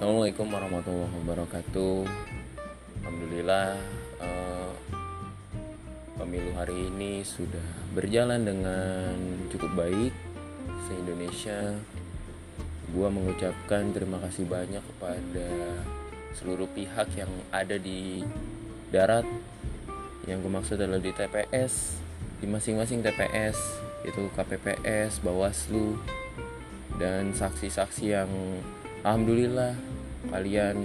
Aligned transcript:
Assalamualaikum 0.00 0.48
warahmatullahi 0.48 1.12
wabarakatuh. 1.12 2.08
Alhamdulillah 3.04 3.76
eh, 4.24 4.72
pemilu 6.16 6.56
hari 6.56 6.88
ini 6.88 7.20
sudah 7.20 7.92
berjalan 7.92 8.40
dengan 8.40 9.12
cukup 9.52 9.76
baik 9.76 10.08
se 10.88 10.96
Indonesia. 10.96 11.76
Gua 12.96 13.12
mengucapkan 13.12 13.92
terima 13.92 14.16
kasih 14.24 14.48
banyak 14.48 14.80
kepada 14.80 15.84
seluruh 16.32 16.72
pihak 16.72 17.12
yang 17.20 17.28
ada 17.52 17.76
di 17.76 18.24
darat. 18.88 19.28
Yang 20.24 20.48
gue 20.48 20.52
maksud 20.64 20.76
adalah 20.80 21.04
di 21.04 21.12
TPS, 21.12 22.00
di 22.40 22.48
masing-masing 22.48 23.04
TPS, 23.04 23.84
itu 24.08 24.32
KPPS, 24.32 25.20
Bawaslu, 25.20 26.00
dan 26.96 27.36
saksi-saksi 27.36 28.16
yang 28.16 28.32
alhamdulillah 29.04 29.72
kalian 30.28 30.84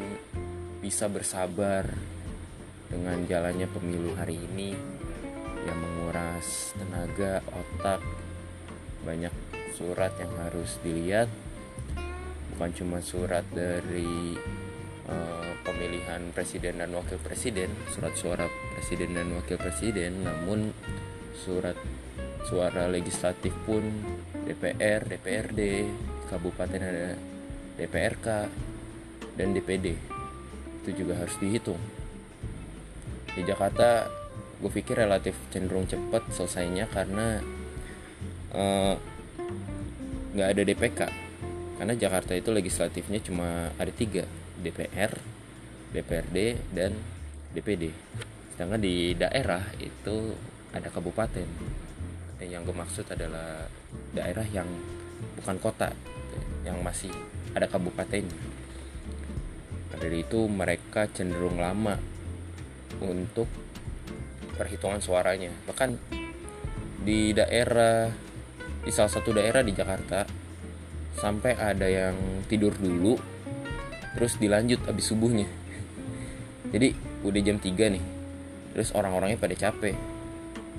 bisa 0.80 1.12
bersabar 1.12 1.84
dengan 2.88 3.28
jalannya 3.28 3.68
pemilu 3.68 4.16
hari 4.16 4.40
ini 4.40 4.72
yang 5.66 5.78
menguras 5.82 6.72
tenaga 6.78 7.44
otak 7.52 8.00
banyak 9.04 9.34
surat 9.76 10.16
yang 10.22 10.32
harus 10.48 10.80
dilihat. 10.80 11.28
Bukan 12.56 12.72
cuma 12.72 13.04
surat 13.04 13.44
dari 13.52 14.40
uh, 15.10 15.52
pemilihan 15.66 16.32
presiden 16.32 16.80
dan 16.80 16.94
wakil 16.94 17.18
presiden 17.20 17.74
surat 17.92 18.14
suara 18.16 18.46
presiden 18.78 19.18
dan 19.18 19.28
wakil 19.34 19.58
presiden 19.58 20.24
namun 20.24 20.72
surat 21.36 21.76
suara 22.46 22.86
legislatif 22.88 23.52
pun 23.66 23.82
DPR 24.46 25.04
DPRD 25.10 25.90
kabupaten 26.30 26.80
ada 26.80 27.18
DPRK 27.76 28.28
dan 29.36 29.52
DPD 29.52 29.96
itu 30.84 30.90
juga 31.04 31.20
harus 31.20 31.36
dihitung. 31.40 31.80
Di 33.36 33.44
Jakarta 33.44 34.08
gue 34.60 34.72
pikir 34.72 34.96
relatif 34.96 35.36
cenderung 35.52 35.86
cepat 35.86 36.32
selesainya 36.32 36.88
karena 36.88 37.44
nggak 40.32 40.48
uh, 40.48 40.54
ada 40.56 40.64
DPK 40.64 41.00
karena 41.76 41.94
Jakarta 42.00 42.32
itu 42.32 42.56
legislatifnya 42.56 43.20
cuma 43.20 43.76
ada 43.76 43.92
tiga 43.92 44.24
DPR 44.64 45.12
DPRD 45.92 46.38
dan 46.72 46.96
DPD 47.52 47.92
sedangkan 48.56 48.80
di 48.80 49.12
daerah 49.20 49.60
itu 49.84 50.32
ada 50.72 50.88
kabupaten. 50.88 51.48
Yang 52.40 52.62
gue 52.72 52.76
maksud 52.76 53.06
adalah 53.12 53.68
daerah 54.16 54.48
yang 54.48 54.68
bukan 55.40 55.60
kota 55.60 55.92
yang 56.64 56.80
masih 56.84 57.12
ada 57.52 57.68
kabupaten 57.68 58.24
dari 59.98 60.24
itu 60.24 60.46
mereka 60.48 61.08
cenderung 61.12 61.58
lama 61.58 61.96
untuk 63.04 63.48
perhitungan 64.56 65.04
suaranya. 65.04 65.52
Bahkan 65.68 65.90
di 67.06 67.36
daerah 67.36 68.10
di 68.86 68.92
salah 68.94 69.12
satu 69.12 69.36
daerah 69.36 69.62
di 69.66 69.74
Jakarta 69.74 70.26
sampai 71.18 71.54
ada 71.58 71.88
yang 71.90 72.46
tidur 72.46 72.76
dulu 72.76 73.18
terus 74.16 74.40
dilanjut 74.40 74.84
habis 74.88 75.12
subuhnya. 75.12 75.48
Jadi 76.74 76.96
udah 77.26 77.42
jam 77.44 77.58
3 77.60 77.94
nih 77.96 78.06
terus 78.76 78.92
orang-orangnya 78.96 79.40
pada 79.40 79.56
capek. 79.56 79.96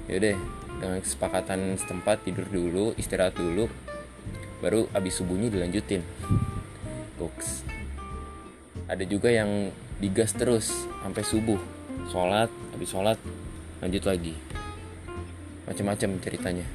Yaudah 0.06 0.37
dengan 0.77 1.00
kesepakatan 1.00 1.75
setempat 1.81 2.28
tidur 2.28 2.47
dulu 2.53 2.92
istirahat 3.00 3.34
dulu 3.37 3.67
baru 4.61 4.89
habis 4.92 5.20
subuhnya 5.20 5.53
dilanjutin. 5.53 6.05
Goks. 7.17 7.76
Ada 8.87 9.03
juga 9.03 9.34
yang 9.34 9.75
digas 9.99 10.31
terus 10.34 10.71
sampai 11.03 11.22
subuh. 11.27 11.59
Sholat 12.06 12.50
habis 12.71 12.91
sholat 12.91 13.19
lanjut 13.83 14.06
lagi. 14.06 14.34
Macam-macam 15.66 16.22
ceritanya. 16.22 16.66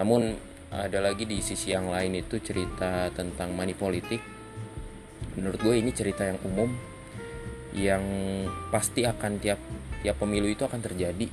Namun 0.00 0.32
ada 0.72 0.98
lagi 1.04 1.28
di 1.28 1.44
sisi 1.44 1.76
yang 1.76 1.92
lain 1.92 2.16
itu 2.16 2.40
cerita 2.40 3.12
tentang 3.12 3.52
money 3.52 3.76
politik. 3.76 4.20
Menurut 5.36 5.60
gue 5.60 5.76
ini 5.76 5.92
cerita 5.92 6.24
yang 6.24 6.40
umum 6.48 6.72
yang 7.76 8.04
pasti 8.72 9.04
akan 9.04 9.36
tiap 9.36 9.60
tiap 10.00 10.16
pemilu 10.16 10.48
itu 10.48 10.64
akan 10.64 10.80
terjadi. 10.80 11.28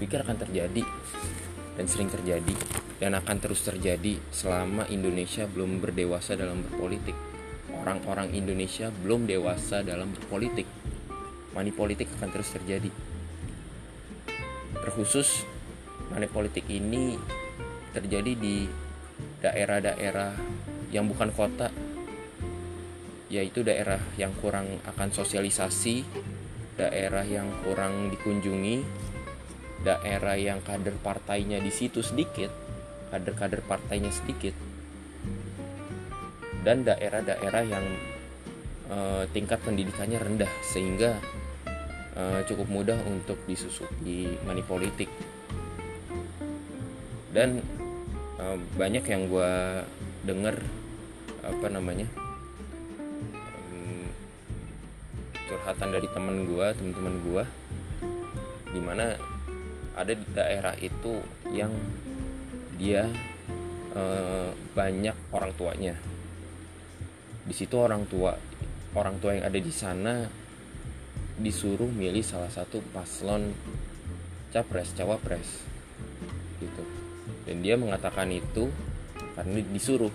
Pikir 0.00 0.24
akan 0.24 0.40
terjadi 0.40 0.82
dan 1.76 1.84
sering 1.84 2.08
terjadi 2.08 2.56
dan 2.96 3.12
akan 3.20 3.36
terus 3.36 3.60
terjadi 3.60 4.16
selama 4.32 4.88
Indonesia 4.88 5.44
belum 5.44 5.84
berdewasa 5.84 6.40
dalam 6.40 6.64
berpolitik. 6.64 7.33
Orang-orang 7.82 8.30
Indonesia 8.36 8.92
belum 9.02 9.26
dewasa 9.26 9.82
dalam 9.82 10.14
berpolitik. 10.14 10.68
Money 11.56 11.74
politik 11.74 12.06
akan 12.18 12.28
terus 12.30 12.50
terjadi. 12.54 12.90
Terkhusus 14.84 15.48
money 16.12 16.28
politik 16.28 16.68
ini 16.70 17.18
terjadi 17.90 18.32
di 18.36 18.68
daerah-daerah 19.40 20.34
yang 20.94 21.10
bukan 21.10 21.30
kota 21.34 21.70
yaitu 23.32 23.66
daerah 23.66 23.98
yang 24.14 24.30
kurang 24.38 24.78
akan 24.86 25.10
sosialisasi, 25.10 26.06
daerah 26.78 27.26
yang 27.26 27.50
kurang 27.66 28.12
dikunjungi, 28.14 28.84
daerah 29.82 30.38
yang 30.38 30.62
kader 30.62 30.94
partainya 31.02 31.58
di 31.58 31.74
situ 31.74 31.98
sedikit, 31.98 32.54
kader-kader 33.10 33.64
partainya 33.66 34.14
sedikit, 34.14 34.54
dan 36.64 36.82
daerah-daerah 36.82 37.62
yang 37.68 37.84
uh, 38.88 39.28
tingkat 39.36 39.60
pendidikannya 39.60 40.16
rendah 40.16 40.48
sehingga 40.64 41.20
uh, 42.16 42.40
cukup 42.48 42.66
mudah 42.72 42.98
untuk 43.04 43.36
disusupi 43.44 44.40
money 44.48 44.64
politik. 44.64 45.12
Dan 47.30 47.60
uh, 48.40 48.56
banyak 48.80 49.04
yang 49.04 49.28
gue 49.28 49.52
denger 50.24 50.56
apa 51.44 51.66
namanya 51.68 52.08
um, 53.68 54.08
curhatan 55.44 55.92
dari 55.92 56.08
temen 56.16 56.48
gue, 56.48 56.66
teman-teman 56.72 57.14
gue, 57.28 57.44
di 58.72 58.80
mana 58.80 59.14
ada 59.94 60.10
di 60.10 60.26
daerah 60.34 60.74
itu 60.82 61.22
yang 61.54 61.70
dia 62.74 63.06
e, 63.94 64.02
banyak 64.74 65.14
orang 65.30 65.54
tuanya 65.54 65.94
di 67.44 67.52
situ 67.52 67.76
orang 67.76 68.08
tua 68.08 68.32
orang 68.94 69.18
tua 69.20 69.36
yang 69.36 69.44
ada 69.44 69.58
di 69.60 69.72
sana 69.74 70.24
disuruh 71.34 71.90
milih 71.90 72.22
salah 72.22 72.48
satu 72.48 72.78
paslon 72.94 73.50
capres 74.54 74.94
cawapres 74.94 75.66
gitu. 76.62 76.82
Dan 77.44 77.60
dia 77.60 77.74
mengatakan 77.74 78.30
itu 78.30 78.70
karena 79.34 79.60
disuruh. 79.74 80.14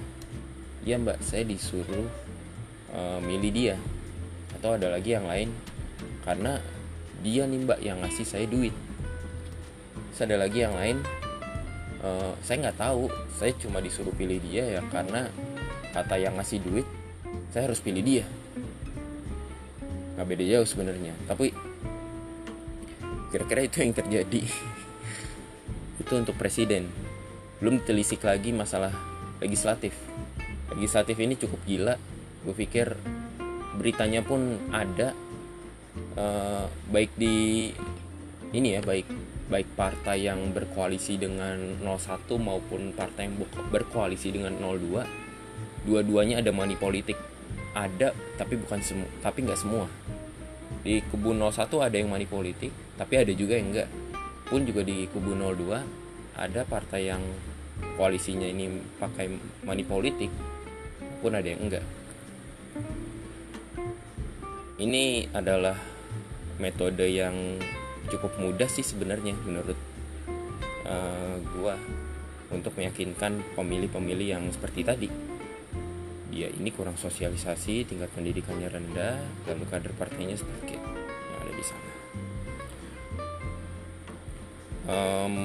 Ya 0.88 0.96
mbak 0.96 1.20
saya 1.20 1.44
disuruh 1.44 2.08
e, 2.96 3.00
milih 3.20 3.52
dia 3.52 3.76
atau 4.56 4.80
ada 4.80 4.88
lagi 4.88 5.12
yang 5.12 5.28
lain 5.28 5.52
karena 6.24 6.64
dia 7.20 7.44
nih 7.44 7.60
mbak 7.68 7.80
yang 7.84 8.00
ngasih 8.00 8.24
saya 8.24 8.48
duit. 8.48 8.72
Terus 10.16 10.24
ada 10.24 10.40
lagi 10.40 10.64
yang 10.64 10.76
lain 10.76 11.04
uh, 12.00 12.32
saya 12.40 12.64
nggak 12.64 12.80
tahu. 12.80 13.12
Saya 13.36 13.52
cuma 13.60 13.84
disuruh 13.84 14.16
pilih 14.16 14.40
dia 14.40 14.80
ya 14.80 14.82
karena 14.88 15.28
kata 15.92 16.16
yang 16.16 16.40
ngasih 16.40 16.64
duit 16.64 16.88
saya 17.50 17.66
harus 17.66 17.82
pilih 17.82 18.06
dia. 18.06 18.26
Nggak 20.16 20.28
beda 20.30 20.44
jauh 20.46 20.68
sebenarnya. 20.70 21.14
Tapi 21.26 21.50
kira-kira 23.34 23.66
itu 23.66 23.78
yang 23.82 23.94
terjadi. 23.94 24.42
Itu 26.02 26.14
untuk 26.18 26.38
presiden. 26.38 26.90
Belum 27.58 27.82
telisik 27.82 28.22
lagi 28.22 28.54
masalah 28.54 28.94
legislatif. 29.42 29.98
Legislatif 30.78 31.18
ini 31.18 31.36
cukup 31.36 31.60
gila. 31.66 31.96
Gue 32.46 32.56
pikir 32.56 32.94
beritanya 33.82 34.22
pun 34.22 34.62
ada. 34.70 35.18
Uh, 36.16 36.70
baik 36.94 37.12
di 37.18 37.70
ini 38.54 38.78
ya 38.78 38.82
baik 38.82 39.10
baik 39.50 39.68
partai 39.74 40.30
yang 40.30 40.54
berkoalisi 40.54 41.18
dengan 41.18 41.82
01 41.82 42.30
maupun 42.38 42.94
partai 42.94 43.26
yang 43.26 43.36
berkoalisi 43.74 44.30
dengan 44.30 44.54
02 44.62 45.90
dua-duanya 45.90 46.46
ada 46.46 46.54
money 46.54 46.78
politik 46.78 47.18
ada 47.78 48.16
tapi 48.38 48.58
bukan 48.58 48.80
semua 48.82 49.10
tapi 49.22 49.46
nggak 49.46 49.60
semua. 49.60 49.86
Di 50.80 51.04
kubu 51.12 51.36
01 51.36 51.68
ada 51.82 51.96
yang 51.98 52.10
money 52.10 52.26
politik 52.30 52.72
tapi 53.00 53.16
ada 53.16 53.32
juga 53.32 53.56
yang 53.56 53.72
enggak 53.72 53.90
pun 54.50 54.66
juga 54.66 54.82
di 54.82 55.06
kubu 55.08 55.38
02 55.38 56.36
ada 56.36 56.62
partai 56.66 57.14
yang 57.14 57.22
koalisinya 57.96 58.50
ini 58.50 58.82
pakai 58.98 59.30
money 59.64 59.86
politik 59.86 60.32
pun 61.22 61.38
ada 61.38 61.48
yang 61.48 61.62
enggak 61.70 61.86
ini 64.80 65.28
adalah 65.36 65.76
metode 66.58 67.08
yang 67.08 67.60
cukup 68.08 68.36
mudah 68.40 68.68
sih 68.68 68.84
sebenarnya 68.84 69.36
menurut 69.44 69.78
uh, 70.88 71.36
gua 71.56 71.76
untuk 72.50 72.74
meyakinkan 72.80 73.44
pemilih-pemilih 73.54 74.28
yang 74.34 74.44
seperti 74.50 74.82
tadi 74.82 75.08
ya 76.40 76.48
ini 76.48 76.72
kurang 76.72 76.96
sosialisasi 76.96 77.84
tingkat 77.84 78.08
pendidikannya 78.16 78.72
rendah 78.72 79.20
lalu 79.44 79.68
kader 79.68 79.92
partainya 80.00 80.40
sedikit 80.40 80.80
yang 80.80 81.40
ada 81.44 81.54
di 81.54 81.66
sana. 81.68 81.92
Um, 84.90 85.36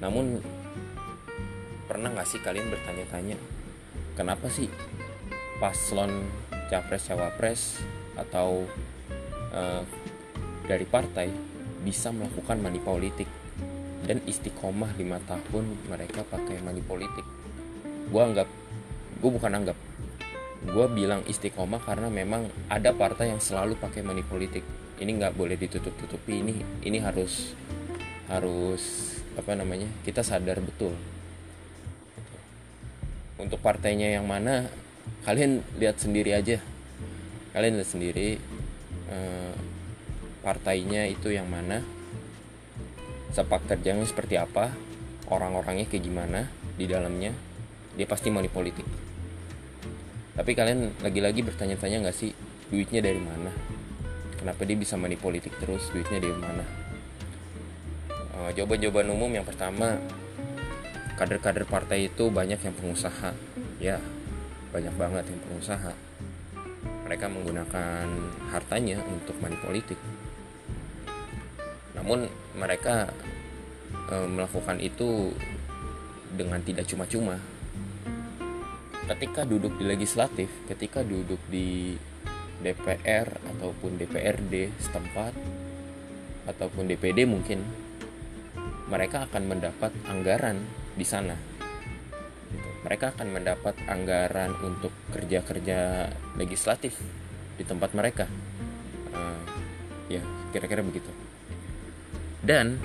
namun 0.00 0.40
pernah 1.84 2.08
nggak 2.16 2.26
sih 2.26 2.40
kalian 2.40 2.72
bertanya-tanya 2.72 3.36
kenapa 4.16 4.48
sih 4.48 4.72
paslon 5.60 6.24
capres 6.72 7.06
cawapres 7.12 7.62
atau 8.16 8.64
uh, 9.52 9.84
dari 10.64 10.88
partai 10.88 11.28
bisa 11.84 12.08
melakukan 12.08 12.58
money 12.58 12.80
politik 12.80 13.28
dan 14.02 14.18
istiqomah 14.26 14.96
lima 14.98 15.22
tahun 15.28 15.78
mereka 15.86 16.26
pakai 16.26 16.58
money 16.66 16.82
politik 16.82 17.21
gue 18.12 18.22
anggap 18.22 18.48
gue 19.22 19.30
bukan 19.30 19.52
anggap. 19.54 19.78
Gue 20.62 20.86
bilang 20.90 21.22
istiqomah 21.26 21.78
karena 21.82 22.10
memang 22.10 22.50
ada 22.66 22.90
partai 22.90 23.30
yang 23.30 23.38
selalu 23.38 23.78
pakai 23.78 24.02
money 24.02 24.26
politik. 24.26 24.66
Ini 24.98 25.10
nggak 25.14 25.38
boleh 25.38 25.54
ditutup 25.54 25.94
tutupi 25.94 26.42
ini 26.42 26.58
ini 26.82 26.98
harus 26.98 27.54
harus 28.26 28.82
apa 29.38 29.54
namanya 29.54 29.86
kita 30.02 30.26
sadar 30.26 30.58
betul. 30.58 30.94
Untuk 33.38 33.62
partainya 33.62 34.10
yang 34.10 34.26
mana 34.26 34.66
kalian 35.22 35.62
lihat 35.78 36.02
sendiri 36.02 36.34
aja. 36.34 36.58
Kalian 37.54 37.78
lihat 37.78 37.90
sendiri 37.90 38.42
eh, 39.06 39.54
partainya 40.42 41.06
itu 41.06 41.30
yang 41.30 41.46
mana 41.46 41.82
sepak 43.30 43.70
terjangnya 43.70 44.04
seperti 44.04 44.34
apa 44.36 44.74
orang-orangnya 45.30 45.88
kayak 45.88 46.04
gimana 46.04 46.40
di 46.76 46.84
dalamnya 46.84 47.32
dia 47.96 48.06
pasti 48.08 48.32
money 48.32 48.48
politik. 48.48 48.84
Tapi 50.32 50.50
kalian 50.56 51.04
lagi-lagi 51.04 51.44
bertanya-tanya 51.44 52.08
nggak 52.08 52.16
sih 52.16 52.32
duitnya 52.72 53.04
dari 53.04 53.20
mana? 53.20 53.52
Kenapa 54.40 54.64
dia 54.64 54.74
bisa 54.74 54.96
money 54.96 55.20
politik 55.20 55.52
terus 55.60 55.92
duitnya 55.92 56.18
dari 56.18 56.34
mana? 56.34 56.64
Uh, 58.32 58.50
jawaban-jawaban 58.56 59.12
umum 59.12 59.28
yang 59.28 59.44
pertama 59.44 60.00
kader-kader 61.20 61.68
partai 61.68 62.08
itu 62.08 62.32
banyak 62.32 62.58
yang 62.58 62.74
pengusaha. 62.74 63.36
Ya 63.76 64.00
banyak 64.72 64.94
banget 64.96 65.28
yang 65.28 65.40
pengusaha. 65.46 65.92
Mereka 67.04 67.28
menggunakan 67.28 68.08
hartanya 68.48 69.04
untuk 69.04 69.36
money 69.44 69.58
politik. 69.60 70.00
Namun 71.92 72.24
mereka 72.56 73.12
e, 74.08 74.16
melakukan 74.26 74.80
itu 74.80 75.36
dengan 76.32 76.64
tidak 76.64 76.88
cuma-cuma 76.88 77.36
ketika 79.10 79.42
duduk 79.42 79.74
di 79.78 79.84
legislatif, 79.86 80.48
ketika 80.70 81.02
duduk 81.02 81.40
di 81.50 81.98
DPR 82.62 83.26
ataupun 83.26 83.98
DPRD 83.98 84.70
setempat 84.78 85.34
ataupun 86.46 86.86
DPD 86.86 87.26
mungkin 87.26 87.62
mereka 88.86 89.26
akan 89.26 89.42
mendapat 89.50 89.90
anggaran 90.06 90.62
di 90.94 91.06
sana. 91.06 91.34
Gitu. 92.52 92.68
Mereka 92.86 93.16
akan 93.18 93.28
mendapat 93.34 93.74
anggaran 93.88 94.54
untuk 94.62 94.92
kerja-kerja 95.10 96.10
legislatif 96.38 96.98
di 97.56 97.64
tempat 97.66 97.94
mereka. 97.96 98.26
Uh, 99.10 99.42
ya, 100.12 100.22
kira-kira 100.54 100.84
begitu. 100.84 101.08
Dan 102.42 102.78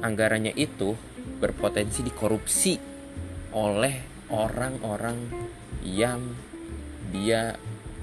anggarannya 0.00 0.56
itu 0.56 0.96
berpotensi 1.38 2.00
dikorupsi 2.00 2.80
oleh 3.52 4.15
orang-orang 4.30 5.30
yang 5.86 6.34
dia 7.14 7.54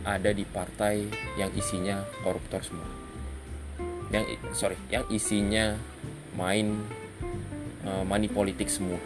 ada 0.04 0.32
di 0.32 0.44
partai 0.48 1.08
yang 1.40 1.52
isinya 1.56 2.04
koruptor 2.24 2.64
semua. 2.64 2.88
Yang 4.12 4.40
sorry 4.56 4.78
yang 4.92 5.08
isinya 5.12 5.76
main 6.36 6.84
uh, 7.88 8.04
money 8.04 8.28
politik 8.28 8.68
semua. 8.68 9.00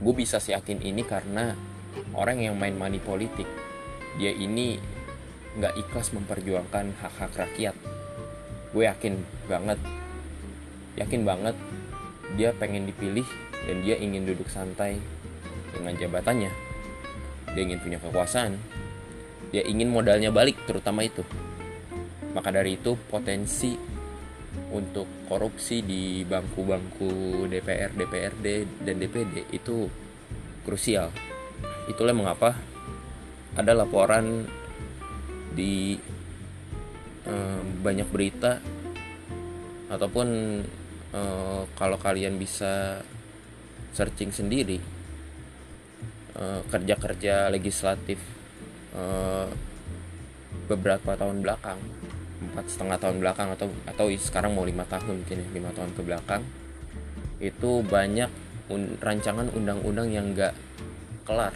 Gue 0.00 0.14
bisa 0.16 0.40
yakin 0.40 0.80
ini 0.80 1.04
karena 1.04 1.52
orang 2.16 2.40
yang 2.40 2.56
main 2.56 2.76
money 2.76 3.00
politik 3.00 3.48
dia 4.16 4.32
ini 4.32 4.80
nggak 5.60 5.76
ikhlas 5.76 6.12
memperjuangkan 6.16 6.96
hak-hak 7.00 7.32
rakyat. 7.36 7.76
Gue 8.72 8.86
yakin 8.88 9.20
banget 9.50 9.80
yakin 10.98 11.22
banget 11.24 11.56
dia 12.36 12.52
pengen 12.54 12.86
dipilih 12.86 13.26
dan 13.68 13.76
dia 13.84 13.96
ingin 14.00 14.24
duduk 14.24 14.48
santai 14.48 14.96
dengan 15.72 15.94
jabatannya. 15.96 16.52
Dia 17.52 17.62
ingin 17.66 17.80
punya 17.82 17.98
kekuasaan. 17.98 18.54
Dia 19.50 19.66
ingin 19.66 19.90
modalnya 19.90 20.30
balik 20.30 20.62
terutama 20.64 21.02
itu. 21.02 21.26
Maka 22.30 22.54
dari 22.54 22.78
itu 22.78 22.94
potensi 23.10 23.74
untuk 24.70 25.26
korupsi 25.26 25.82
di 25.82 26.22
bangku-bangku 26.22 27.46
DPR, 27.50 27.90
DPRD, 27.94 28.46
dan 28.86 28.94
DPD 29.02 29.50
itu 29.50 29.90
krusial. 30.62 31.10
Itulah 31.90 32.14
mengapa 32.14 32.54
ada 33.58 33.74
laporan 33.74 34.46
di 35.50 35.98
eh, 37.26 37.60
banyak 37.82 38.08
berita 38.14 38.62
ataupun 39.90 40.28
eh, 41.10 41.62
kalau 41.74 41.98
kalian 41.98 42.38
bisa 42.38 43.02
searching 43.94 44.30
sendiri. 44.30 44.78
Uh, 46.36 46.62
kerja-kerja 46.70 47.50
legislatif 47.50 48.16
uh, 48.94 49.50
beberapa 50.70 51.18
tahun 51.18 51.42
belakang 51.42 51.76
empat 52.40 52.64
setengah 52.72 52.96
tahun 52.96 53.20
belakang 53.20 53.52
atau 53.52 53.68
atau 53.84 54.06
sekarang 54.16 54.56
mau 54.56 54.64
lima 54.64 54.88
tahun 54.88 55.20
mungkin 55.20 55.44
ya 55.44 55.48
lima 55.52 55.70
tahun 55.76 55.92
ke 55.92 56.00
belakang 56.00 56.40
itu 57.42 57.84
banyak 57.84 58.30
un, 58.72 58.96
rancangan 59.02 59.52
undang-undang 59.52 60.08
yang 60.08 60.32
enggak 60.32 60.56
kelar 61.28 61.52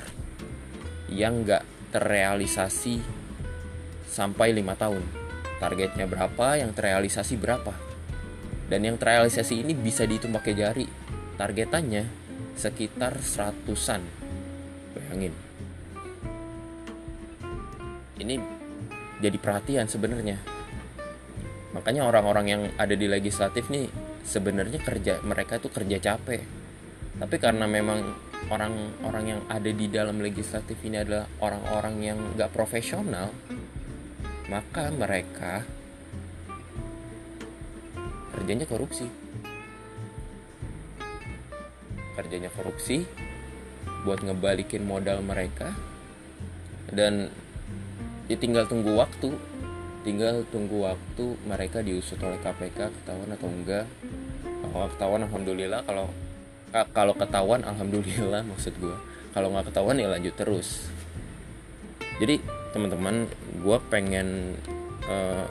yang 1.09 1.47
enggak 1.47 1.63
terrealisasi 1.95 3.01
sampai 4.11 4.51
lima 4.55 4.75
tahun. 4.75 5.03
Targetnya 5.59 6.07
berapa 6.11 6.59
yang 6.59 6.75
terrealisasi 6.75 7.35
berapa. 7.39 7.75
Dan 8.67 8.83
yang 8.83 8.97
terrealisasi 8.99 9.63
ini 9.63 9.75
bisa 9.75 10.03
dihitung 10.03 10.35
pakai 10.35 10.55
jari. 10.55 10.87
Targetannya 11.39 12.24
sekitar 12.55 13.19
seratusan. 13.21 14.03
Bayangin. 14.95 15.35
Ini 18.19 18.35
jadi 19.19 19.39
perhatian 19.39 19.87
sebenarnya. 19.91 20.39
Makanya 21.75 22.07
orang-orang 22.07 22.47
yang 22.47 22.63
ada 22.79 22.95
di 22.95 23.11
legislatif 23.11 23.67
nih 23.67 23.91
sebenarnya 24.23 24.79
kerja 24.79 25.19
mereka 25.27 25.59
tuh 25.59 25.75
kerja 25.75 25.99
capek. 25.99 26.43
Tapi 27.15 27.37
karena 27.39 27.67
memang 27.67 28.03
orang-orang 28.51 29.25
yang 29.25 29.41
ada 29.49 29.71
di 29.71 29.87
dalam 29.89 30.21
legislatif 30.21 30.77
ini 30.85 31.01
adalah 31.01 31.25
orang-orang 31.41 31.95
yang 32.03 32.19
gak 32.37 32.53
profesional 32.53 33.33
maka 34.53 34.93
mereka 34.93 35.65
kerjanya 38.37 38.69
korupsi 38.69 39.24
kerjanya 42.15 42.51
korupsi 42.55 43.05
buat 44.05 44.21
ngebalikin 44.21 44.85
modal 44.85 45.25
mereka 45.25 45.73
dan 46.93 47.33
ya 48.31 48.37
tinggal 48.37 48.65
tunggu 48.69 48.95
waktu. 48.95 49.33
Tinggal 50.05 50.45
tunggu 50.53 50.85
waktu 50.85 51.33
mereka 51.49 51.81
diusut 51.81 52.21
oleh 52.21 52.37
KPK 52.45 52.93
ketahuan 52.93 53.31
atau 53.33 53.49
enggak. 53.49 53.89
Kalau 54.45 54.89
ketahuan 54.93 55.23
alhamdulillah. 55.25 55.81
Kalau 55.89 56.13
kalau 56.93 57.15
ketahuan 57.17 57.65
alhamdulillah 57.65 58.45
maksud 58.53 58.77
gue 58.77 58.97
kalau 59.33 59.49
nggak 59.55 59.73
ketahuan 59.73 59.97
ya 59.97 60.13
lanjut 60.13 60.37
terus. 60.37 60.93
Jadi 62.21 62.39
teman-teman 62.77 63.27
gue 63.65 63.79
pengen 63.89 64.61
uh, 65.09 65.49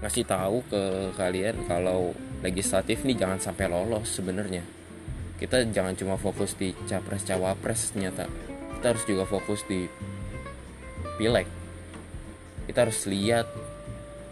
ngasih 0.00 0.24
tahu 0.24 0.62
ke 0.70 1.12
kalian 1.18 1.66
kalau 1.66 2.16
legislatif 2.40 3.04
nih 3.04 3.18
jangan 3.18 3.36
sampai 3.36 3.68
lolos 3.68 4.08
sebenarnya 4.16 4.64
kita 5.40 5.64
jangan 5.72 5.96
cuma 5.96 6.20
fokus 6.20 6.52
di 6.52 6.76
capres 6.84 7.24
cawapres 7.24 7.96
ternyata. 7.96 8.28
Kita 8.76 8.92
harus 8.92 9.04
juga 9.08 9.24
fokus 9.24 9.64
di 9.64 9.88
pileg. 11.16 11.48
Kita 12.68 12.84
harus 12.84 13.08
lihat 13.08 13.48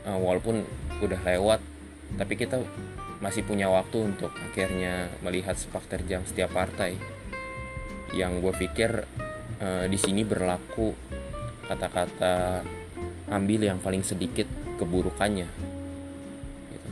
uh, 0.05 0.21
walaupun 0.21 0.69
udah 1.01 1.21
lewat 1.25 1.65
tapi 2.21 2.37
kita 2.37 2.61
masih 3.25 3.43
punya 3.43 3.73
waktu 3.73 4.05
untuk 4.05 4.31
akhirnya 4.37 5.09
melihat 5.25 5.57
sepak 5.57 5.89
terjang 5.89 6.29
setiap 6.29 6.53
partai. 6.53 7.01
Yang 8.13 8.33
gue 8.45 8.53
pikir 8.69 8.91
uh, 9.65 9.89
di 9.89 9.97
sini 9.97 10.29
berlaku 10.29 10.93
kata-kata 11.65 12.61
ambil 13.33 13.65
yang 13.65 13.81
paling 13.81 14.05
sedikit 14.05 14.49
keburukannya. 14.77 15.49
Gitu. 16.69 16.91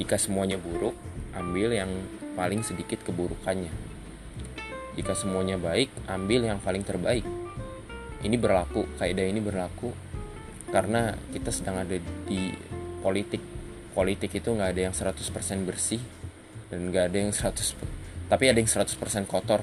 jika 0.00 0.16
semuanya 0.16 0.56
buruk 0.56 0.96
ambil 1.36 1.72
yang 1.72 1.92
paling 2.34 2.66
sedikit 2.66 3.00
keburukannya. 3.06 3.70
Jika 4.94 5.14
semuanya 5.14 5.58
baik 5.58 5.90
ambil 6.06 6.46
yang 6.46 6.58
paling 6.62 6.86
terbaik. 6.86 7.26
Ini 8.24 8.36
berlaku 8.40 8.86
kaidah 8.98 9.26
ini 9.26 9.42
berlaku 9.42 9.92
karena 10.70 11.14
kita 11.34 11.50
sedang 11.54 11.82
ada 11.82 11.98
di 12.26 12.54
politik. 13.02 13.42
Politik 13.94 14.34
itu 14.34 14.50
nggak 14.50 14.70
ada 14.74 14.80
yang 14.90 14.94
100% 14.94 15.66
bersih 15.66 16.02
dan 16.70 16.90
nggak 16.90 17.04
ada 17.10 17.16
yang 17.20 17.30
100 17.30 17.94
tapi 18.26 18.48
ada 18.48 18.58
yang 18.58 18.70
100% 18.70 19.30
kotor. 19.30 19.62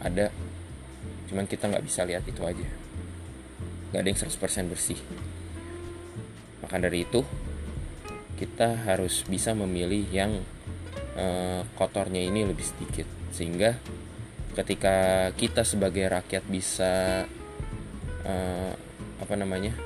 Ada 0.00 0.32
cuman 1.28 1.44
kita 1.44 1.68
nggak 1.68 1.84
bisa 1.84 2.06
lihat 2.06 2.24
itu 2.24 2.40
aja. 2.46 2.68
Nggak 3.90 4.00
ada 4.00 4.08
yang 4.08 4.20
100% 4.20 4.70
bersih. 4.70 5.00
Maka 6.62 6.76
dari 6.78 7.04
itu 7.04 7.26
kita 8.38 8.88
harus 8.88 9.26
bisa 9.28 9.52
memilih 9.52 10.06
yang 10.08 10.40
uh, 11.20 11.60
kotornya 11.76 12.24
ini 12.24 12.48
lebih 12.48 12.64
sedikit. 12.64 13.04
Sehingga 13.30 13.76
ketika 14.56 15.28
kita 15.36 15.62
sebagai 15.62 16.08
rakyat 16.08 16.44
bisa 16.48 17.24
uh, 18.24 18.72
apa 19.20 19.34
namanya 19.36 19.76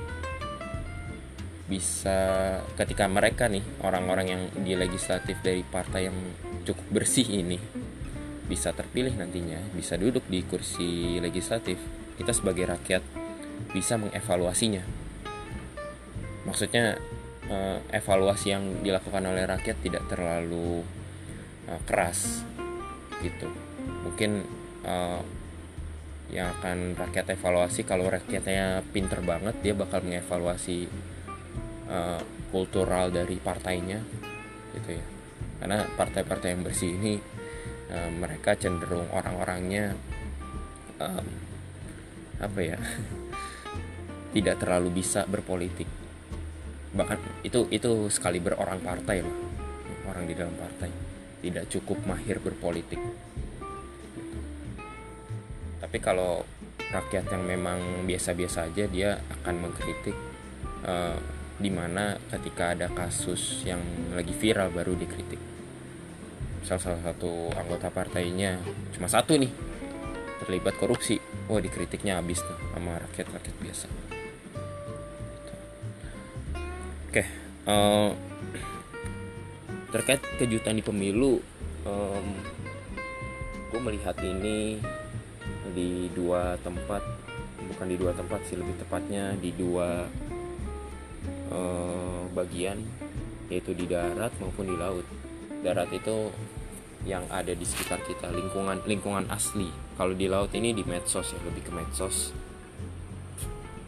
bisa 1.65 2.17
ketika 2.77 3.09
mereka 3.09 3.49
nih 3.49 3.65
orang-orang 3.81 4.27
yang 4.29 4.41
di 4.61 4.77
legislatif 4.77 5.41
dari 5.41 5.65
partai 5.65 6.07
yang 6.07 6.17
cukup 6.61 7.01
bersih 7.01 7.25
ini 7.25 7.57
bisa 8.45 8.69
terpilih 8.69 9.17
nantinya 9.17 9.57
bisa 9.73 9.97
duduk 9.97 10.21
di 10.29 10.45
kursi 10.45 11.17
legislatif 11.17 11.81
kita 12.21 12.31
sebagai 12.31 12.69
rakyat 12.69 13.03
bisa 13.73 13.99
mengevaluasinya. 13.99 14.83
Maksudnya 16.45 16.95
uh, 17.49 17.77
evaluasi 17.91 18.53
yang 18.53 18.63
dilakukan 18.85 19.25
oleh 19.25 19.43
rakyat 19.43 19.77
tidak 19.81 20.03
terlalu 20.07 20.85
uh, 21.69 21.81
keras 21.85 22.45
gitu. 23.21 23.49
Mungkin 24.05 24.45
uh, 24.85 25.21
yang 26.33 26.49
akan 26.57 26.97
rakyat 26.97 27.37
evaluasi 27.37 27.85
kalau 27.85 28.09
rakyatnya 28.09 28.81
pinter 28.89 29.21
banget 29.21 29.55
dia 29.61 29.73
bakal 29.77 30.01
mengevaluasi 30.01 30.89
uh, 31.85 32.21
kultural 32.49 33.13
dari 33.13 33.37
partainya 33.37 34.01
gitu 34.73 34.97
ya. 34.97 35.05
Karena 35.61 35.85
partai-partai 35.85 36.49
yang 36.53 36.61
bersih 36.65 36.97
ini 36.97 37.13
uh, 37.93 38.09
mereka 38.09 38.57
cenderung 38.57 39.05
orang-orangnya 39.13 39.93
um, 40.97 41.27
apa 42.35 42.59
ya 42.59 42.77
tidak 44.35 44.59
terlalu 44.59 45.01
bisa 45.01 45.23
berpolitik. 45.29 45.87
Bahkan 46.95 47.43
itu 47.45 47.67
itu 47.69 48.07
sekali 48.07 48.39
berorang 48.41 48.81
partai 48.81 49.19
loh 49.21 49.37
orang 50.05 50.25
di 50.29 50.33
dalam 50.37 50.53
partai 50.53 51.14
tidak 51.45 51.69
cukup 51.69 52.01
mahir 52.09 52.41
berpolitik. 52.41 52.97
Tapi 55.77 55.97
kalau 56.01 56.41
rakyat 56.89 57.29
yang 57.29 57.45
memang 57.45 58.09
biasa-biasa 58.09 58.73
aja 58.73 58.89
dia 58.89 59.21
akan 59.41 59.69
mengkritik 59.69 60.17
uh, 60.85 61.17
di 61.55 61.69
mana 61.69 62.17
ketika 62.33 62.73
ada 62.73 62.89
kasus 62.89 63.61
yang 63.63 63.79
lagi 64.17 64.33
viral 64.33 64.73
baru 64.73 64.97
dikritik. 64.97 65.39
Misal 66.65 66.81
salah 66.81 67.01
satu 67.05 67.53
anggota 67.53 67.93
partainya 67.93 68.57
cuma 68.97 69.05
satu 69.05 69.37
nih 69.37 69.53
terlibat 70.41 70.73
korupsi. 70.81 71.21
Wah 71.45 71.61
dikritiknya 71.61 72.17
habis 72.17 72.41
tuh 72.41 72.57
sama 72.73 72.97
rakyat 72.97 73.29
rakyat 73.29 73.57
biasa 73.61 73.87
oke 77.15 77.23
uh, 77.71 78.11
terkait 79.95 80.19
kejutan 80.35 80.75
di 80.75 80.83
pemilu 80.83 81.39
um, 81.87 82.27
gue 83.71 83.79
melihat 83.79 84.19
ini 84.19 84.83
di 85.71 86.11
dua 86.11 86.59
tempat 86.59 86.99
bukan 87.71 87.87
di 87.87 87.95
dua 87.95 88.11
tempat 88.11 88.39
sih 88.47 88.55
lebih 88.55 88.75
tepatnya 88.79 89.35
di 89.35 89.51
dua 89.51 90.07
eh, 91.51 92.21
bagian 92.31 92.79
yaitu 93.51 93.77
di 93.77 93.85
darat 93.85 94.33
maupun 94.41 94.65
di 94.65 94.75
laut. 94.77 95.05
Darat 95.61 95.89
itu 95.93 96.33
yang 97.05 97.25
ada 97.29 97.53
di 97.53 97.65
sekitar 97.67 98.01
kita 98.05 98.33
lingkungan 98.33 98.81
lingkungan 98.87 99.29
asli. 99.29 99.69
Kalau 99.99 100.13
di 100.17 100.25
laut 100.25 100.49
ini 100.57 100.73
di 100.73 100.81
medsos 100.87 101.33
ya 101.33 101.39
lebih 101.45 101.67
ke 101.67 101.71
medsos. 101.73 102.33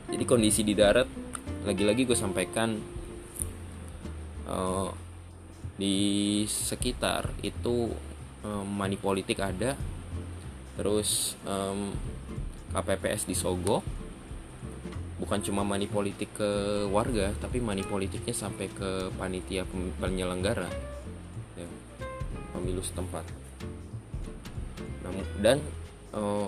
Jadi 0.07 0.23
kondisi 0.23 0.61
di 0.61 0.77
darat 0.77 1.09
lagi-lagi 1.65 2.07
gue 2.07 2.15
sampaikan 2.15 2.79
uh, 4.47 4.89
di 5.77 6.43
sekitar 6.49 7.37
itu 7.45 7.93
um, 8.41 8.65
money 8.65 8.97
politik 8.97 9.39
ada. 9.39 9.77
Terus 10.77 11.37
um, 11.45 11.93
KPPS 12.73 13.29
disogok 13.29 13.81
bukan 15.17 15.41
cuma 15.41 15.65
money 15.65 15.89
politik 15.89 16.29
ke 16.37 16.85
warga 16.93 17.33
tapi 17.41 17.57
money 17.57 17.81
politiknya 17.81 18.37
sampai 18.37 18.69
ke 18.69 19.09
panitia 19.17 19.65
penyelenggara 19.97 20.69
ya, 21.57 21.69
pemilu 22.53 22.81
setempat. 22.85 23.25
Dan 25.37 25.61
uh, 26.13 26.45
eh, 26.45 26.47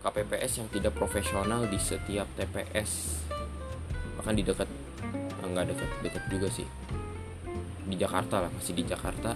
KPPS 0.00 0.64
yang 0.64 0.68
tidak 0.72 0.96
profesional 0.96 1.68
di 1.68 1.76
setiap 1.76 2.24
TPS 2.36 3.20
bahkan 4.16 4.36
di 4.36 4.44
dekat 4.44 4.68
enggak 5.44 5.72
dekat 5.72 5.90
dekat 6.04 6.24
juga 6.28 6.48
sih 6.52 6.68
di 7.86 7.96
Jakarta 7.96 8.44
lah 8.44 8.50
masih 8.52 8.74
di 8.76 8.84
Jakarta 8.84 9.32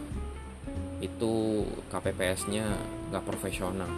itu 1.04 1.64
KPPS-nya 1.92 2.64
nggak 3.12 3.24
profesional. 3.28 3.90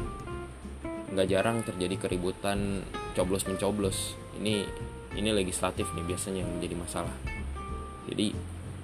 Nggak 1.15 1.27
jarang 1.31 1.63
terjadi 1.63 2.09
keributan 2.09 2.83
coblos 3.15 3.47
mencoblos 3.47 4.19
ini 4.43 4.67
ini 5.17 5.31
legislatif 5.33 5.87
nih 5.95 6.05
biasanya 6.05 6.43
yang 6.43 6.51
menjadi 6.59 6.77
masalah. 6.77 7.17
Jadi 8.11 8.35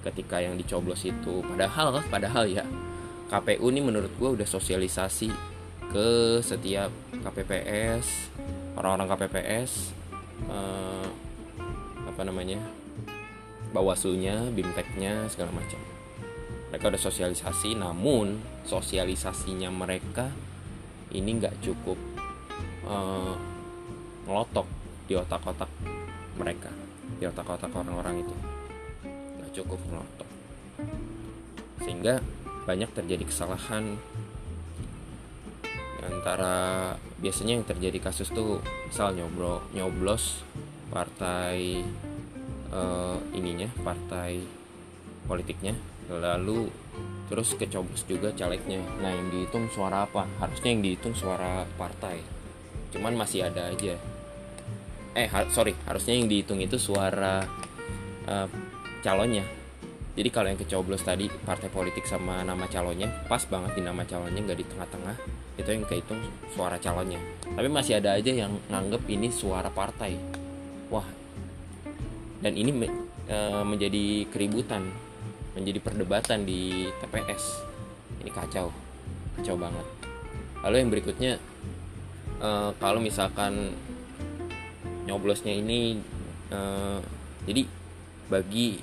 ketika 0.02 0.42
yang 0.42 0.58
dicoblos 0.58 1.02
itu 1.06 1.42
padahal 1.46 2.02
padahal 2.10 2.46
ya 2.50 2.66
KPU 3.30 3.70
ini 3.70 3.80
menurut 3.80 4.10
gue 4.18 4.30
udah 4.38 4.48
sosialisasi 4.48 5.30
ke 5.92 6.40
setiap 6.42 6.90
KPPS 7.22 8.32
orang-orang 8.74 9.08
KPPS 9.14 9.94
eh, 10.50 11.08
apa 12.08 12.22
namanya 12.26 12.58
bawaslunya 13.72 14.52
bimteknya 14.52 15.26
segala 15.32 15.50
macam. 15.56 15.80
Mereka 16.70 16.88
udah 16.92 17.02
sosialisasi 17.02 17.76
namun 17.76 18.40
sosialisasinya 18.68 19.68
mereka 19.72 20.32
ini 21.12 21.36
nggak 21.36 21.60
cukup 21.60 21.96
uh, 22.88 23.36
ngelotok 24.24 24.68
di 25.08 25.18
otak-otak 25.18 25.68
mereka 26.40 26.72
di 27.20 27.24
otak-otak 27.28 27.72
orang-orang 27.72 28.24
itu. 28.24 28.36
Nggak 29.40 29.52
cukup 29.60 29.80
ngelotok. 29.88 30.28
Sehingga 31.84 32.14
banyak 32.64 32.90
terjadi 32.92 33.24
kesalahan. 33.26 33.98
Antara 36.02 36.98
biasanya 37.22 37.62
yang 37.62 37.66
terjadi 37.66 37.98
kasus 38.02 38.26
tuh 38.34 38.58
misal 38.90 39.14
nyoblo 39.14 39.62
nyoblos 39.70 40.42
partai 40.90 41.86
uh, 42.72 43.20
ininya 43.36 43.68
partai 43.84 44.42
politiknya. 45.28 45.76
Lalu 46.10 46.68
terus 47.30 47.54
kecoblos 47.54 48.04
juga 48.04 48.34
calegnya. 48.34 48.82
Nah 49.00 49.12
yang 49.14 49.30
dihitung 49.30 49.70
suara 49.70 50.04
apa? 50.04 50.26
Harusnya 50.42 50.74
yang 50.74 50.82
dihitung 50.82 51.14
suara 51.14 51.64
partai. 51.78 52.20
Cuman 52.92 53.16
masih 53.16 53.46
ada 53.48 53.70
aja. 53.70 53.96
Eh 55.12 55.28
ha 55.28 55.44
sorry 55.52 55.76
harusnya 55.84 56.16
yang 56.16 56.28
dihitung 56.28 56.60
itu 56.60 56.76
suara 56.80 57.44
uh, 58.28 58.48
calonnya. 59.04 59.44
Jadi 60.12 60.28
kalau 60.28 60.52
yang 60.52 60.60
kecoblos 60.60 61.00
tadi 61.00 61.24
partai 61.32 61.72
politik 61.72 62.04
sama 62.04 62.44
nama 62.44 62.68
calonnya 62.68 63.08
pas 63.32 63.40
banget 63.48 63.80
di 63.80 63.82
nama 63.84 64.04
calonnya 64.04 64.44
nggak 64.44 64.60
di 64.60 64.66
tengah-tengah 64.68 65.16
itu 65.56 65.68
yang 65.72 65.84
kehitung 65.88 66.20
suara 66.52 66.76
calonnya. 66.76 67.16
Tapi 67.48 67.68
masih 67.72 67.96
ada 67.96 68.20
aja 68.20 68.28
yang 68.28 68.52
nganggep 68.68 69.08
ini 69.08 69.32
suara 69.32 69.72
partai. 69.72 70.16
Wah 70.92 71.21
dan 72.42 72.58
ini 72.58 72.74
uh, 73.30 73.62
menjadi 73.62 74.26
keributan 74.28 74.90
menjadi 75.54 75.78
perdebatan 75.78 76.42
di 76.42 76.90
TPS 76.98 77.62
ini 78.20 78.30
kacau 78.34 78.74
kacau 79.38 79.56
banget. 79.56 79.86
Lalu 80.66 80.76
yang 80.78 80.90
berikutnya 80.90 81.32
uh, 82.42 82.74
kalau 82.76 82.98
misalkan 82.98 83.72
nyoblosnya 85.06 85.54
ini 85.54 86.02
uh, 86.50 86.98
jadi 87.46 87.62
bagi 88.30 88.82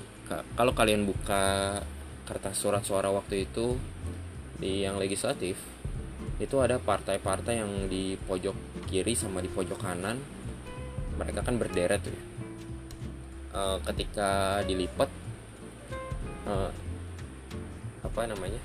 kalau 0.54 0.70
kalian 0.70 1.04
buka 1.10 1.76
kertas 2.22 2.54
surat 2.54 2.86
suara 2.86 3.10
waktu 3.10 3.50
itu 3.50 3.74
di 4.62 4.86
yang 4.86 4.94
legislatif 5.00 5.58
itu 6.38 6.56
ada 6.62 6.78
partai-partai 6.78 7.58
yang 7.58 7.72
di 7.90 8.14
pojok 8.14 8.86
kiri 8.86 9.18
sama 9.18 9.42
di 9.42 9.50
pojok 9.50 9.80
kanan. 9.80 10.16
Mereka 11.18 11.44
kan 11.44 11.58
berderet 11.58 12.00
tuh 12.00 12.14
ya. 12.14 12.29
Uh, 13.54 13.78
ketika 13.86 14.60
dilipat 14.64 15.10
uh, 16.46 16.70
apa 18.00 18.20
namanya 18.26 18.58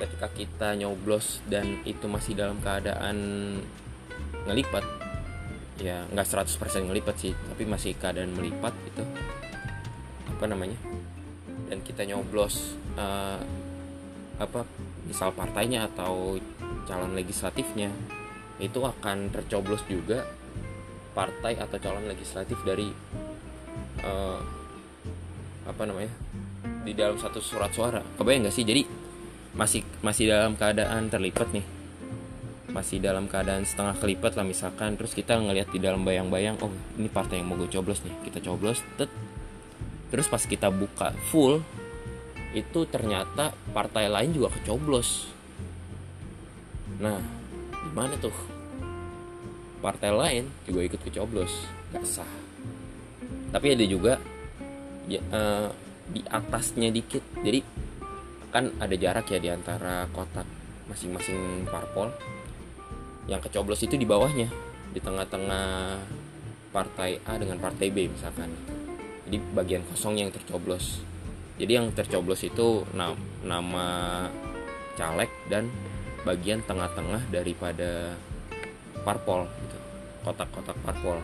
ketika 0.00 0.28
kita 0.32 0.68
nyoblos 0.76 1.44
dan 1.48 1.80
itu 1.84 2.08
masih 2.08 2.32
dalam 2.36 2.58
keadaan 2.60 3.16
ngelipat 4.48 4.84
ya 5.80 6.04
nggak 6.12 6.26
100% 6.28 6.88
ngelipat 6.88 7.16
sih 7.16 7.32
tapi 7.32 7.64
masih 7.64 7.96
keadaan 7.96 8.32
melipat 8.36 8.72
itu 8.88 9.04
apa 10.40 10.48
namanya? 10.48 10.80
Dan 11.68 11.84
kita 11.84 12.08
nyoblos 12.08 12.80
uh, 12.96 13.36
apa 14.40 14.64
misal 15.04 15.36
partainya 15.36 15.84
atau 15.92 16.40
calon 16.88 17.12
legislatifnya 17.12 17.92
itu 18.56 18.80
akan 18.80 19.28
tercoblos 19.28 19.84
juga 19.84 20.24
partai 21.12 21.60
atau 21.60 21.76
calon 21.76 22.08
legislatif 22.08 22.56
dari 22.64 22.88
uh, 24.04 24.38
apa 25.68 25.82
namanya 25.86 26.12
di 26.84 26.92
dalam 26.96 27.16
satu 27.20 27.38
surat 27.38 27.70
suara. 27.70 28.00
Kebayang 28.16 28.48
nggak 28.48 28.54
sih? 28.54 28.64
Jadi 28.66 28.82
masih 29.54 29.82
masih 30.00 30.30
dalam 30.30 30.56
keadaan 30.56 31.12
terlipat 31.12 31.48
nih. 31.52 31.66
Masih 32.70 33.02
dalam 33.02 33.26
keadaan 33.26 33.66
setengah 33.66 33.98
kelipat 33.98 34.38
lah 34.38 34.46
misalkan. 34.46 34.94
Terus 34.96 35.12
kita 35.12 35.38
ngelihat 35.38 35.70
di 35.74 35.78
dalam 35.82 36.06
bayang-bayang 36.06 36.58
oh 36.62 36.70
ini 36.96 37.10
partai 37.10 37.42
yang 37.42 37.50
mau 37.50 37.58
gue 37.58 37.70
coblos 37.70 38.02
nih. 38.06 38.14
Kita 38.30 38.38
coblos 38.42 38.80
tet. 38.96 39.10
Terus 40.10 40.26
pas 40.26 40.42
kita 40.42 40.70
buka 40.74 41.14
full 41.30 41.62
itu 42.50 42.82
ternyata 42.90 43.54
partai 43.70 44.10
lain 44.10 44.34
juga 44.34 44.50
kecoblos. 44.58 45.30
Nah 46.98 47.22
gimana 47.90 48.14
tuh? 48.18 48.34
Partai 49.80 50.10
lain 50.12 50.44
juga 50.66 50.80
ikut 50.84 51.00
kecoblos. 51.06 51.52
Gak 51.90 52.06
sah 52.06 52.49
tapi 53.50 53.74
ada 53.74 53.84
juga 53.86 54.18
ya, 55.10 55.20
uh, 55.34 55.68
di 56.10 56.22
atasnya 56.26 56.90
dikit. 56.90 57.22
Jadi 57.42 57.62
kan 58.50 58.70
ada 58.82 58.94
jarak 58.98 59.30
ya 59.30 59.38
di 59.38 59.50
antara 59.50 60.06
kotak 60.10 60.46
masing-masing 60.90 61.66
parpol. 61.70 62.10
Yang 63.30 63.50
kecoblos 63.50 63.82
itu 63.86 63.94
di 63.94 64.06
bawahnya 64.06 64.50
di 64.90 64.98
tengah-tengah 64.98 66.02
partai 66.74 67.22
A 67.26 67.38
dengan 67.38 67.58
partai 67.62 67.90
B 67.90 68.10
misalkan. 68.10 68.50
Jadi 69.26 69.38
bagian 69.54 69.82
kosong 69.86 70.18
yang 70.18 70.30
tercoblos. 70.34 71.02
Jadi 71.60 71.72
yang 71.78 71.92
tercoblos 71.94 72.42
itu 72.42 72.82
nama 73.46 73.86
caleg 74.98 75.30
dan 75.46 75.70
bagian 76.26 76.62
tengah-tengah 76.66 77.30
daripada 77.30 78.18
parpol 79.06 79.46
gitu. 79.46 79.78
Kotak-kotak 80.26 80.76
parpol 80.82 81.22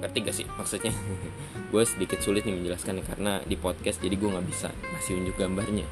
ngerti 0.00 0.18
gak 0.24 0.36
sih 0.36 0.46
maksudnya? 0.56 0.92
Gue 1.72 1.82
sedikit 1.88 2.20
sulit 2.20 2.44
nih 2.44 2.56
menjelaskan 2.56 3.02
karena 3.02 3.40
di 3.42 3.56
podcast 3.58 3.98
jadi 3.98 4.14
gue 4.14 4.28
nggak 4.30 4.46
bisa 4.46 4.68
masih 4.94 5.18
unjuk 5.18 5.36
gambarnya. 5.36 5.86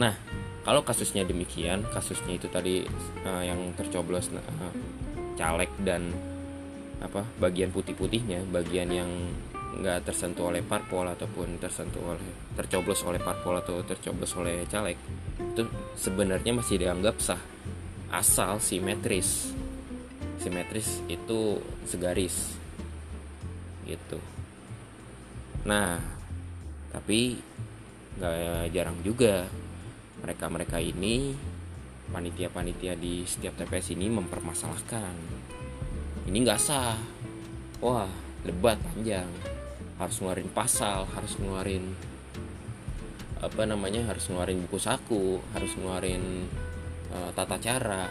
Nah 0.00 0.14
kalau 0.66 0.82
kasusnya 0.82 1.22
demikian 1.22 1.86
kasusnya 1.94 2.34
itu 2.34 2.50
tadi 2.50 2.82
uh, 3.22 3.42
yang 3.46 3.70
tercoblos 3.78 4.28
uh, 4.34 4.74
caleg 5.38 5.70
dan 5.86 6.10
apa 6.98 7.22
bagian 7.38 7.70
putih-putihnya 7.70 8.42
bagian 8.50 8.90
yang 8.90 9.10
nggak 9.76 10.08
tersentuh 10.08 10.48
oleh 10.48 10.64
parpol 10.64 11.04
ataupun 11.04 11.60
tersentuh 11.60 12.16
oleh 12.16 12.24
tercoblos 12.56 13.04
oleh 13.04 13.20
parpol 13.20 13.60
atau 13.60 13.84
tercoblos 13.84 14.32
oleh 14.40 14.64
caleg 14.66 14.96
itu 15.38 15.68
sebenarnya 16.00 16.56
masih 16.56 16.80
dianggap 16.80 17.20
sah 17.20 17.40
asal 18.10 18.58
simetris. 18.58 19.52
Simetris 20.40 21.04
itu 21.10 21.60
segaris 21.84 22.55
gitu. 23.86 24.18
Nah 25.64 25.98
tapi 26.90 27.38
nggak 28.16 28.72
jarang 28.72 28.98
juga 29.04 29.44
mereka-mereka 30.24 30.80
ini 30.80 31.36
panitia-panitia 32.08 32.96
di 32.96 33.26
setiap 33.26 33.58
TPS 33.58 33.94
ini 33.94 34.06
mempermasalahkan. 34.10 35.14
Ini 36.26 36.36
nggak 36.42 36.60
sah. 36.60 36.98
Wah 37.82 38.08
debat 38.42 38.78
panjang. 38.80 39.28
Harus 39.96 40.20
ngeluarin 40.20 40.50
pasal 40.52 41.08
harus 41.16 41.36
ngeluarin 41.40 41.84
apa 43.36 43.68
namanya 43.68 44.08
harus 44.08 44.32
ngeluarin 44.32 44.64
buku 44.64 44.80
saku 44.80 45.44
harus 45.52 45.76
ngeluarin 45.76 46.48
uh, 47.12 47.30
tata 47.36 47.60
cara. 47.60 48.08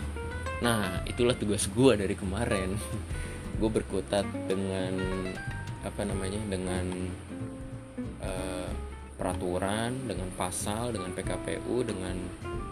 Nah 0.61 1.03
itulah 1.09 1.35
tugas 1.35 1.67
gue 1.71 1.93
dari 1.97 2.15
kemarin. 2.15 2.75
Gue 3.55 3.71
berkutat 3.71 4.27
dengan 4.51 4.99
apa 5.85 6.01
namanya 6.01 6.41
dengan 6.49 6.85
uh, 8.25 8.69
peraturan 9.15 10.09
dengan 10.09 10.27
pasal 10.35 10.91
dengan 10.91 11.13
PKPU 11.13 11.85
dengan 11.85 12.17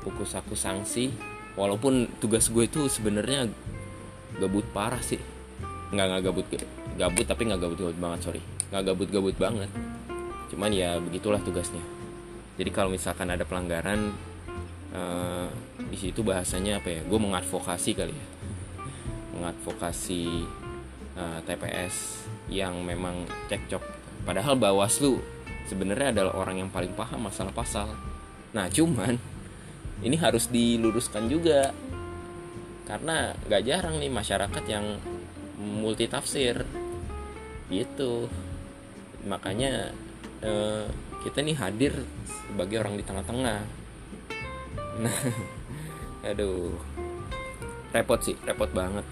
buku 0.03 0.25
saku 0.25 0.57
sanksi. 0.57 1.13
Walaupun 1.53 2.09
tugas 2.17 2.49
gue 2.49 2.65
itu 2.65 2.89
sebenarnya 2.89 3.45
gabut 4.41 4.65
parah 4.73 4.99
sih. 4.99 5.21
Nggak 5.93 6.05
nggak 6.09 6.21
gabut 6.25 6.45
gabut 6.97 7.25
tapi 7.29 7.41
nggak 7.45 7.61
gabut 7.61 7.77
gabut 7.77 7.97
banget 8.01 8.19
sorry. 8.25 8.41
Nggak 8.73 8.83
gabut 8.91 9.09
gabut 9.13 9.35
banget. 9.37 9.69
Cuman 10.49 10.73
ya 10.73 10.97
begitulah 10.97 11.39
tugasnya. 11.45 11.81
Jadi 12.57 12.69
kalau 12.69 12.93
misalkan 12.93 13.29
ada 13.33 13.45
pelanggaran 13.45 14.13
uh, 14.93 15.49
di 15.89 15.97
situ 15.97 16.25
bahasanya 16.25 16.81
apa 16.81 16.89
ya? 16.89 17.01
Gue 17.05 17.17
mengadvokasi 17.21 17.91
kali 17.93 18.13
ya. 18.13 18.27
Mengadvokasi 19.33 20.45
uh, 21.17 21.21
eh, 21.21 21.39
TPS 21.45 22.22
yang 22.53 22.85
memang 22.85 23.25
cekcok. 23.49 23.81
Padahal 24.23 24.53
Bawaslu 24.55 25.17
sebenarnya 25.65 26.13
adalah 26.13 26.33
orang 26.37 26.61
yang 26.61 26.69
paling 26.69 26.93
paham 26.93 27.25
masalah 27.25 27.49
pasal. 27.49 27.89
Nah 28.53 28.69
cuman 28.69 29.17
ini 30.05 30.15
harus 30.21 30.47
diluruskan 30.53 31.25
juga. 31.25 31.73
Karena 32.85 33.33
gak 33.49 33.63
jarang 33.65 33.97
nih 33.97 34.11
masyarakat 34.13 34.63
yang 34.69 35.01
multi 35.57 36.05
tafsir 36.05 36.61
gitu. 37.73 38.29
Makanya 39.25 39.89
eh, 40.45 40.85
kita 41.25 41.41
nih 41.41 41.57
hadir 41.57 41.93
sebagai 42.29 42.85
orang 42.85 42.95
di 42.99 43.03
tengah-tengah. 43.03 43.59
Nah 45.01 45.19
aduh. 46.29 46.77
Repot 47.93 48.19
sih 48.21 48.37
repot 48.45 48.69
banget. 48.69 49.05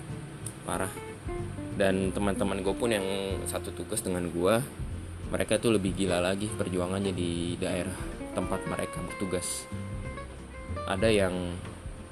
Parah 0.66 1.11
dan 1.82 2.13
teman-teman 2.13 2.62
gue 2.62 2.78
pun 2.78 2.94
yang 2.94 3.02
satu 3.50 3.74
tugas 3.74 4.06
dengan 4.06 4.30
gue 4.30 4.56
mereka 5.34 5.58
tuh 5.58 5.74
lebih 5.74 5.98
gila 5.98 6.22
lagi 6.22 6.46
perjuangannya 6.46 7.10
di 7.10 7.58
daerah 7.58 7.96
tempat 8.38 8.62
mereka 8.70 9.02
bertugas. 9.02 9.65
Ada 10.86 11.10
yang 11.10 11.34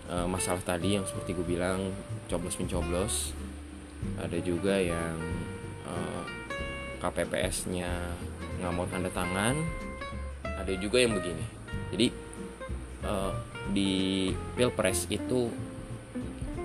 uh, 0.10 0.25
masalah 0.25 0.63
tadi 0.65 0.97
yang 0.97 1.05
seperti 1.05 1.38
gue 1.38 1.45
bilang 1.45 1.93
coblos 2.25 2.58
mencoblos 2.58 3.38
ada 4.17 4.39
juga 4.39 4.79
yang 4.79 5.19
uh, 5.84 6.23
eh, 6.23 6.25
KPPS-nya 7.03 7.91
nggak 8.63 8.73
mau 8.73 8.88
tanda 8.88 9.12
tangan. 9.12 9.60
Ada 10.47 10.79
juga 10.79 11.03
yang 11.03 11.13
begini. 11.13 11.45
Jadi 11.91 12.08
uh, 13.03 13.36
di 13.75 14.32
pilpres 14.55 15.05
itu 15.12 15.51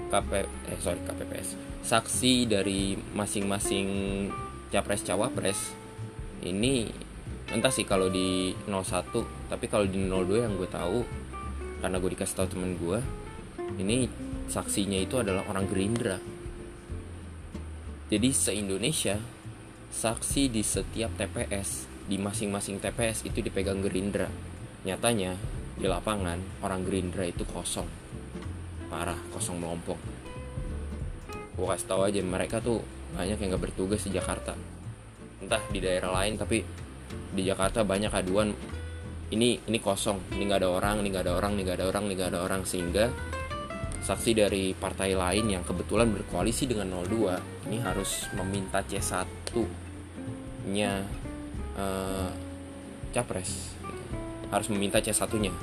KP 0.09 0.31
eh 0.71 0.79
sorry 0.79 1.03
KPPS 1.03 1.64
saksi 1.85 2.49
dari 2.49 2.97
masing-masing 3.13 3.89
capres 4.73 5.05
cawapres 5.05 5.77
ini 6.41 6.89
entah 7.53 7.69
sih 7.69 7.85
kalau 7.85 8.09
di 8.09 8.57
01 8.65 9.53
tapi 9.53 9.69
kalau 9.69 9.85
di 9.85 10.01
02 10.01 10.49
yang 10.49 10.57
gue 10.57 10.65
tahu 10.65 11.05
karena 11.85 12.01
gue 12.01 12.11
dikasih 12.17 12.37
tahu 12.41 12.49
temen 12.57 12.81
gue 12.81 12.99
ini 13.77 14.09
saksinya 14.49 14.97
itu 15.01 15.21
adalah 15.21 15.45
orang 15.49 15.69
Gerindra. 15.69 16.21
Jadi 18.09 18.31
se-Indonesia 18.31 19.17
saksi 19.91 20.53
di 20.53 20.63
setiap 20.63 21.17
TPS 21.17 21.89
di 22.05 22.21
masing-masing 22.21 22.79
TPS 22.79 23.25
itu 23.25 23.41
dipegang 23.41 23.81
Gerindra. 23.81 24.29
Nyatanya 24.85 25.35
di 25.75 25.87
lapangan 25.89 26.39
orang 26.61 26.85
Gerindra 26.85 27.25
itu 27.25 27.43
kosong. 27.49 27.89
Parah 28.93 29.19
kosong 29.33 29.59
melompok 29.59 30.14
gue 31.55 31.67
kasih 31.67 31.87
tau 31.87 32.03
aja 32.03 32.21
mereka 32.21 32.59
tuh 32.59 32.83
banyak 33.15 33.39
yang 33.39 33.55
gak 33.55 33.65
bertugas 33.71 34.03
di 34.03 34.11
Jakarta. 34.15 34.59
Entah 35.39 35.63
di 35.71 35.79
daerah 35.79 36.11
lain 36.11 36.35
tapi 36.35 36.63
di 37.35 37.43
Jakarta 37.47 37.87
banyak 37.87 38.11
aduan 38.11 38.51
ini 39.35 39.59
ini 39.67 39.79
kosong 39.83 40.35
ini 40.35 40.47
nggak 40.47 40.61
ada 40.63 40.71
orang 40.71 41.03
ini 41.03 41.09
nggak 41.11 41.25
ada 41.27 41.35
orang 41.35 41.53
ini 41.59 41.63
nggak 41.67 41.79
ada 41.81 41.87
orang 41.91 42.05
ini 42.07 42.13
nggak 42.15 42.31
ada 42.31 42.41
orang 42.47 42.63
sehingga 42.63 43.05
saksi 44.05 44.31
dari 44.37 44.65
partai 44.77 45.17
lain 45.17 45.49
yang 45.49 45.65
kebetulan 45.65 46.13
berkoalisi 46.13 46.69
dengan 46.69 46.93
02 47.03 47.67
ini 47.71 47.81
harus 47.81 48.29
meminta 48.37 48.85
C1 48.85 49.25
nya 50.71 51.03
uh, 51.75 52.31
capres 53.17 53.75
gitu. 53.81 54.15
harus 54.53 54.69
meminta 54.69 55.01
C1 55.01 55.25
nya 55.41 55.55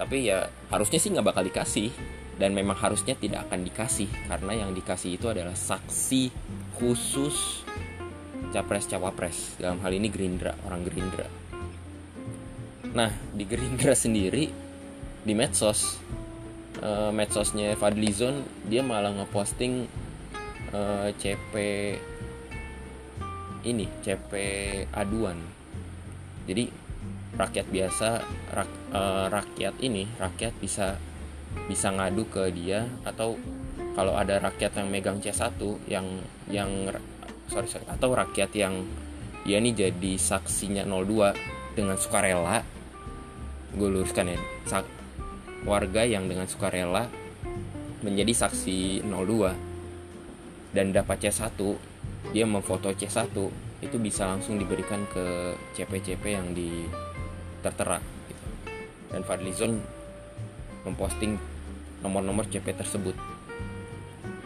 tapi 0.00 0.32
ya 0.32 0.48
harusnya 0.72 0.96
sih 0.96 1.12
nggak 1.12 1.28
bakal 1.28 1.44
dikasih 1.44 1.92
dan 2.40 2.56
memang 2.56 2.72
harusnya 2.72 3.12
tidak 3.12 3.44
akan 3.46 3.68
dikasih 3.68 4.08
karena 4.24 4.64
yang 4.64 4.72
dikasih 4.72 5.20
itu 5.20 5.28
adalah 5.28 5.52
saksi 5.52 6.32
khusus 6.80 7.68
capres 8.48 8.88
cawapres 8.88 9.60
dalam 9.60 9.76
hal 9.84 9.92
ini 9.92 10.08
Gerindra 10.08 10.56
orang 10.64 10.80
Gerindra. 10.88 11.28
Nah 12.96 13.12
di 13.36 13.44
Gerindra 13.44 13.92
sendiri 14.08 14.48
di 15.20 15.32
medsos 15.36 16.00
uh, 16.80 17.12
medsosnya 17.12 17.76
Fadlizon 17.76 18.40
dia 18.64 18.80
malah 18.80 19.12
ngeposting 19.12 19.84
uh, 20.72 21.12
CP 21.20 21.54
ini 23.68 23.84
CP 24.00 24.32
aduan. 24.96 25.36
Jadi 26.48 26.72
rakyat 27.36 27.66
biasa 27.68 28.08
rak, 28.56 28.70
uh, 28.96 29.28
rakyat 29.28 29.76
ini 29.84 30.08
rakyat 30.16 30.56
bisa 30.56 30.96
bisa 31.66 31.90
ngadu 31.90 32.26
ke 32.26 32.50
dia 32.50 32.86
atau 33.06 33.38
kalau 33.94 34.14
ada 34.14 34.38
rakyat 34.38 34.80
yang 34.80 34.88
megang 34.90 35.18
C1 35.18 35.58
yang 35.90 36.06
yang 36.46 36.70
sorry, 37.50 37.66
sorry 37.66 37.86
atau 37.90 38.14
rakyat 38.14 38.50
yang 38.54 38.86
ya 39.42 39.58
ini 39.58 39.74
jadi 39.74 40.12
saksinya 40.18 40.86
02 40.86 41.76
dengan 41.78 41.96
sukarela 41.98 42.62
gue 43.70 43.88
luruskan 43.88 44.34
ya 44.34 44.38
sak, 44.66 44.86
warga 45.62 46.02
yang 46.02 46.26
dengan 46.26 46.46
sukarela 46.50 47.06
menjadi 48.02 48.46
saksi 48.46 49.06
02 49.06 50.74
dan 50.74 50.94
dapat 50.94 51.28
C1 51.28 51.54
dia 52.30 52.46
memfoto 52.46 52.90
C1 52.94 53.30
itu 53.80 53.96
bisa 53.96 54.28
langsung 54.28 54.60
diberikan 54.60 55.08
ke 55.08 55.56
CP-CP 55.72 56.24
yang 56.28 56.52
di 56.52 56.84
tertera 57.64 57.96
gitu. 58.28 58.44
dan 59.12 59.22
Fadlizon 59.24 59.99
memposting 60.84 61.36
nomor-nomor 62.00 62.48
CP 62.48 62.72
tersebut. 62.76 63.16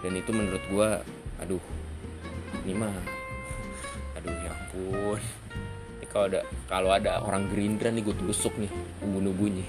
Dan 0.03 0.19
itu 0.19 0.31
menurut 0.35 0.63
gue 0.69 0.89
aduh 1.41 1.63
ini 2.65 2.75
mah 2.77 2.95
aduh 4.19 4.35
ya 4.35 4.51
ampun. 4.51 5.21
Ini 6.01 6.07
kalau 6.11 6.27
ada 6.31 6.41
kalau 6.67 6.91
ada 6.93 7.13
orang 7.23 7.49
Gerindra 7.51 7.91
nih 7.95 8.03
gue 8.03 8.17
tusuk 8.19 8.55
nih 8.59 8.71
ubun-ubunnya 9.03 9.67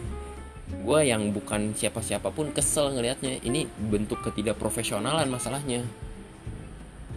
gue 0.86 1.00
yang 1.04 1.30
bukan 1.30 1.76
siapa-siapa 1.76 2.32
pun 2.32 2.50
kesel 2.50 2.96
ngelihatnya. 2.96 3.40
Ini 3.44 3.68
bentuk 3.90 4.24
ketidakprofesionalan 4.26 5.28
masalahnya. 5.28 5.84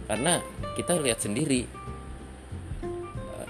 Karena 0.04 0.36
kita 0.76 1.00
lihat 1.00 1.24
sendiri 1.24 1.64
eh, 2.84 3.48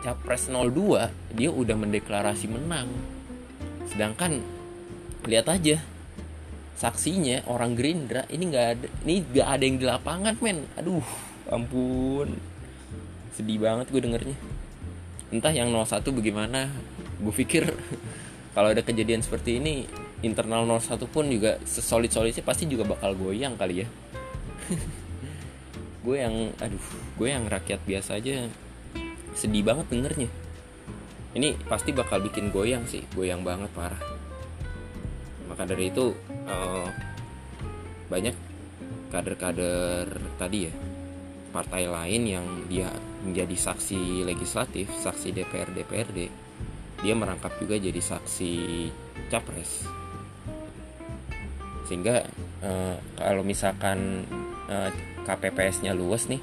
capres 0.00 0.48
02 0.48 1.36
dia 1.36 1.50
udah 1.52 1.76
mendeklarasi 1.76 2.48
menang 2.48 2.88
sedangkan 3.90 4.38
lihat 5.26 5.50
aja 5.50 5.82
saksinya 6.80 7.44
orang 7.44 7.76
Gerindra 7.76 8.24
ini 8.32 8.48
nggak 8.48 8.66
ada 8.72 8.86
ini 9.04 9.20
nggak 9.20 9.48
ada 9.52 9.62
yang 9.68 9.76
di 9.76 9.84
lapangan 9.84 10.34
men. 10.40 10.64
Aduh 10.80 11.04
ampun. 11.52 12.40
Sedih 13.36 13.60
banget 13.60 13.92
gue 13.92 14.00
dengernya. 14.00 14.36
Entah 15.28 15.52
yang 15.52 15.68
01 15.70 16.00
bagaimana 16.08 16.72
gue 17.20 17.34
pikir 17.36 17.68
kalau 18.56 18.72
ada 18.72 18.80
kejadian 18.80 19.20
seperti 19.20 19.60
ini 19.60 19.84
internal 20.24 20.64
01 20.64 20.96
pun 21.04 21.28
juga 21.28 21.60
sesolid 21.68 22.08
solidnya 22.08 22.40
pasti 22.40 22.64
juga 22.64 22.88
bakal 22.88 23.12
goyang 23.12 23.60
kali 23.60 23.84
ya. 23.84 23.88
Gue 26.00 26.16
yang 26.24 26.56
aduh 26.56 26.80
gue 27.20 27.28
yang 27.28 27.44
rakyat 27.44 27.84
biasa 27.84 28.16
aja 28.16 28.48
sedih 29.36 29.60
banget 29.60 29.92
dengernya 29.92 30.32
ini 31.34 31.54
pasti 31.66 31.94
bakal 31.94 32.18
bikin 32.22 32.50
goyang 32.50 32.86
sih 32.90 33.06
goyang 33.14 33.46
banget 33.46 33.70
parah. 33.70 34.02
Maka 35.46 35.66
dari 35.66 35.90
itu 35.90 36.14
uh, 36.46 36.88
banyak 38.10 38.34
kader-kader 39.10 40.06
tadi 40.38 40.70
ya 40.70 40.74
partai 41.50 41.90
lain 41.90 42.22
yang 42.30 42.46
dia 42.70 42.86
menjadi 43.26 43.58
saksi 43.58 44.22
legislatif 44.22 44.86
saksi 45.02 45.34
DPR 45.34 45.74
DPRD 45.74 46.18
dia 47.00 47.14
merangkap 47.16 47.56
juga 47.58 47.80
jadi 47.80 47.98
saksi 47.98 48.52
capres. 49.32 49.88
Sehingga 51.88 52.22
uh, 52.62 52.96
kalau 53.18 53.42
misalkan 53.42 54.22
uh, 54.68 54.90
KPPS-nya 55.24 55.96
luas 55.96 56.28
nih 56.28 56.38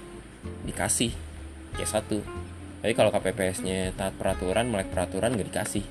dikasih 0.65 1.13
C1 1.78 2.19
tapi 2.77 2.93
kalau 2.93 3.09
KPPS-nya 3.09 3.97
taat 3.97 4.13
peraturan 4.15 4.69
melek 4.69 4.93
peraturan 4.93 5.33
nggak 5.33 5.49
dikasih 5.49 5.85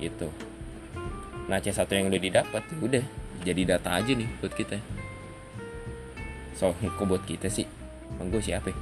gitu. 0.00 0.28
Nah 1.48 1.58
C1 1.60 1.88
yang 1.92 2.08
udah 2.08 2.20
didapat 2.20 2.62
ya 2.64 2.76
udah 2.80 3.04
jadi 3.44 3.62
data 3.76 3.98
aja 4.00 4.12
nih 4.12 4.28
buat 4.40 4.54
kita. 4.56 4.76
So 6.56 6.72
kok 6.96 7.06
buat 7.06 7.24
kita 7.28 7.52
sih? 7.52 7.68
Monggo 8.16 8.40
siapa 8.40 8.72
ya? 8.72 8.78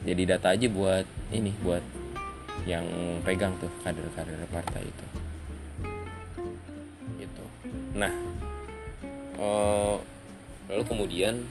jadi 0.00 0.36
data 0.36 0.56
aja 0.56 0.64
buat 0.72 1.04
ini 1.28 1.52
buat 1.60 1.84
yang 2.64 2.84
pegang 3.20 3.52
tuh 3.60 3.68
kader-kader 3.84 4.48
partai 4.48 4.88
itu. 4.88 5.06
Gitu. 7.20 7.44
Nah 7.96 8.12
uh, 9.36 9.96
lalu 10.72 10.84
kemudian 10.88 11.44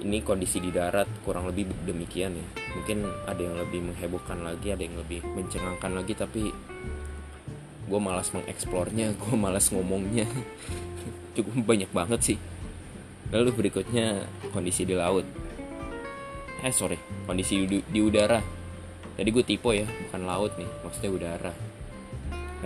ini 0.00 0.18
kondisi 0.26 0.58
di 0.58 0.74
darat 0.74 1.06
kurang 1.22 1.46
lebih 1.46 1.70
demikian 1.86 2.34
ya. 2.34 2.46
Mungkin 2.74 3.06
ada 3.30 3.38
yang 3.38 3.54
lebih 3.54 3.80
menghebohkan 3.86 4.42
lagi 4.42 4.74
ada 4.74 4.82
yang 4.82 4.98
lebih 4.98 5.22
mencengangkan 5.22 5.92
lagi 5.94 6.18
tapi 6.18 6.50
gue 7.84 8.00
malas 8.00 8.32
mengeksplornya 8.34 9.14
gue 9.22 9.34
malas 9.38 9.70
ngomongnya. 9.70 10.26
Cukup 11.38 11.62
banyak 11.62 11.90
banget 11.94 12.20
sih. 12.34 12.38
Lalu 13.30 13.66
berikutnya 13.66 14.26
kondisi 14.50 14.82
di 14.82 14.98
laut. 14.98 15.26
Eh 16.64 16.74
sorry 16.74 16.98
kondisi 17.28 17.62
di, 17.62 17.78
di 17.86 18.00
udara. 18.02 18.42
Tadi 19.14 19.30
gue 19.30 19.44
tipe 19.46 19.70
ya 19.70 19.86
bukan 19.86 20.22
laut 20.26 20.58
nih 20.58 20.70
maksudnya 20.82 21.10
udara. 21.14 21.52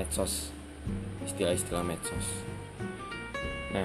Medsos. 0.00 0.48
Istilah-istilah 1.28 1.84
medsos. 1.84 2.26
Nah 3.76 3.84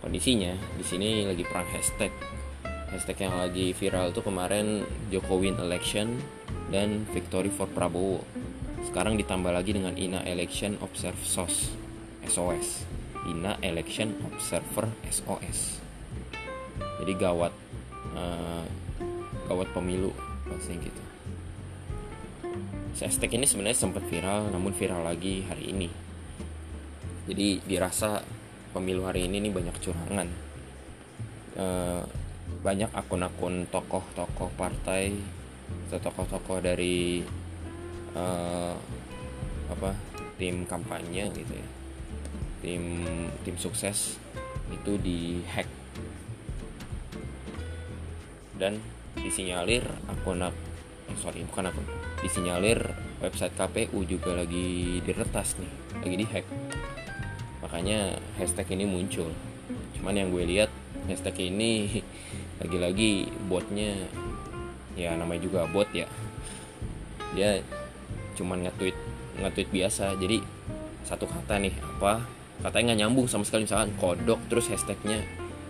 kondisinya 0.00 0.56
di 0.80 0.84
sini 0.84 1.28
lagi 1.28 1.44
perang 1.44 1.68
hashtag 1.72 2.12
hashtag 2.94 3.26
yang 3.26 3.34
lagi 3.34 3.74
viral 3.74 4.14
tuh 4.14 4.22
kemarin 4.22 4.86
Jokowi 5.10 5.50
election 5.58 6.22
dan 6.70 7.02
victory 7.10 7.50
for 7.50 7.66
Prabowo. 7.66 8.22
Sekarang 8.86 9.18
ditambah 9.18 9.50
lagi 9.50 9.74
dengan 9.74 9.98
INA 9.98 10.22
election 10.30 10.78
observe 10.78 11.18
SOS 11.26 11.74
SOS 12.24 12.86
INA 13.26 13.58
election 13.60 14.16
observer 14.28 14.88
SOS 15.08 15.80
jadi 17.00 17.12
gawat 17.16 17.52
uh, 18.16 18.64
gawat 19.48 19.68
pemilu 19.76 20.12
pasti 20.48 20.76
gitu 20.80 21.02
hashtag 22.94 23.34
ini 23.34 23.44
sebenarnya 23.48 23.74
sempat 23.74 24.06
viral 24.06 24.54
namun 24.54 24.70
viral 24.70 25.02
lagi 25.02 25.42
hari 25.50 25.74
ini. 25.74 25.90
Jadi 27.26 27.58
dirasa 27.66 28.22
pemilu 28.70 29.02
hari 29.02 29.26
ini 29.26 29.42
nih 29.42 29.50
banyak 29.50 29.76
curangan. 29.82 30.28
Uh, 31.58 32.06
banyak 32.64 32.88
akun-akun 32.92 33.68
tokoh-tokoh 33.68 34.50
partai 34.56 35.12
atau 35.88 36.00
tokoh-tokoh 36.10 36.64
dari 36.64 37.24
uh, 38.16 38.74
apa 39.68 39.90
tim 40.40 40.64
kampanye 40.64 41.28
gitu 41.32 41.54
ya. 41.54 41.68
Tim 42.64 42.82
tim 43.44 43.56
sukses 43.60 44.16
itu 44.72 44.92
dihack 44.96 45.68
dan 48.56 48.80
disinyalir 49.20 49.84
akun 50.08 50.40
eh, 50.42 50.54
sorry 51.20 51.44
bukan 51.44 51.68
akun. 51.68 51.86
Disinyalir 52.24 52.80
website 53.20 53.56
KPU 53.56 54.04
juga 54.08 54.36
lagi 54.36 55.00
diretas 55.04 55.56
nih 55.60 55.72
lagi 56.00 56.16
dihack 56.20 56.46
makanya 57.64 58.20
hashtag 58.36 58.76
ini 58.76 58.84
muncul. 58.84 59.32
Cuman 59.96 60.14
yang 60.14 60.28
gue 60.28 60.44
lihat 60.44 60.70
hashtag 61.08 61.52
ini. 61.52 62.02
Lagi-lagi 62.62 63.28
botnya 63.50 63.94
ya 64.94 65.14
namanya 65.18 65.42
juga 65.42 65.66
bot 65.68 65.90
ya. 65.90 66.06
Dia 67.34 67.58
cuman 68.38 68.66
nge-tweet 68.68 68.96
nge-tweet 69.42 69.68
biasa. 69.70 70.14
Jadi 70.18 70.38
satu 71.04 71.26
kata 71.28 71.60
nih 71.60 71.74
apa? 71.98 72.24
Katanya 72.62 72.94
nggak 72.94 73.00
nyambung 73.04 73.26
sama 73.26 73.44
sekali 73.44 73.66
misalkan 73.66 73.92
kodok 73.98 74.40
terus 74.48 74.70
hashtagnya 74.70 75.20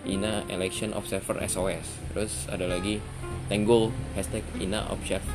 Ina 0.05 0.45
Election 0.53 0.93
Observer 0.93 1.41
SOS 1.49 2.13
terus 2.13 2.45
ada 2.45 2.69
lagi 2.69 3.01
Tenggol 3.49 3.89
hashtag 4.13 4.45
Ina 4.61 4.85
Observer 4.93 5.33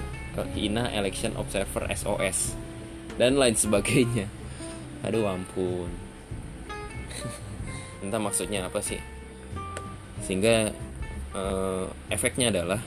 Ina 0.54 0.94
Election 0.94 1.34
Observer 1.34 1.90
SOS 1.90 2.54
dan 3.18 3.36
lain 3.36 3.58
sebagainya. 3.58 4.30
Aduh 5.04 5.26
ampun. 5.26 5.90
Entah 8.06 8.22
maksudnya 8.22 8.64
apa 8.64 8.80
sih 8.80 9.19
sehingga 10.30 10.70
uh, 11.34 11.90
efeknya 12.06 12.54
adalah 12.54 12.78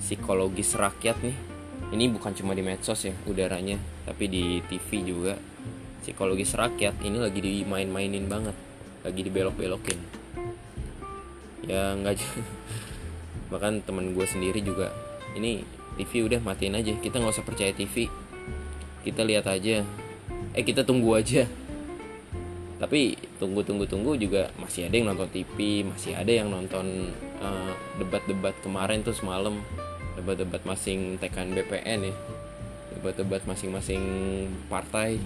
psikologis 0.00 0.80
rakyat 0.80 1.20
nih. 1.20 1.36
Ini 1.92 2.08
bukan 2.08 2.32
cuma 2.32 2.56
di 2.56 2.64
medsos 2.64 3.04
ya 3.04 3.12
udaranya 3.28 3.76
tapi 4.08 4.32
di 4.32 4.64
TV 4.64 5.04
juga. 5.04 5.36
Psikologis 6.00 6.56
rakyat 6.56 7.04
ini 7.04 7.20
lagi 7.20 7.44
dimain-mainin 7.44 8.24
banget 8.32 8.56
lagi 9.04 9.20
dibelok-belokin. 9.20 10.00
Ya 11.68 12.00
nggak 12.00 12.16
bahkan 13.52 13.84
temen 13.84 14.16
gue 14.16 14.24
sendiri 14.24 14.64
juga 14.64 14.88
ini 15.36 15.60
TV 16.00 16.24
udah 16.24 16.40
matiin 16.40 16.80
aja 16.80 16.96
kita 16.96 17.20
nggak 17.20 17.34
usah 17.36 17.44
percaya 17.44 17.76
TV 17.76 18.08
kita 19.04 19.20
lihat 19.20 19.44
aja. 19.52 19.84
Eh 20.56 20.64
kita 20.64 20.88
tunggu 20.88 21.12
aja. 21.12 21.44
Tapi 22.80 23.20
tunggu 23.40 23.64
tunggu 23.64 23.88
tunggu 23.88 24.12
juga 24.20 24.52
masih 24.60 24.84
ada 24.84 24.94
yang 25.00 25.08
nonton 25.08 25.32
TV 25.32 25.80
masih 25.88 26.12
ada 26.12 26.28
yang 26.28 26.52
nonton 26.52 27.08
uh, 27.40 27.72
debat-debat 27.96 28.52
kemarin 28.60 29.00
tuh 29.00 29.16
semalam. 29.16 29.56
Debat-debat 30.20 30.60
masing 30.68 31.16
tekan 31.16 31.56
BPN 31.56 32.12
ya. 32.12 32.14
Debat-debat 33.00 33.40
masing-masing 33.48 34.04
partai. 34.68 35.16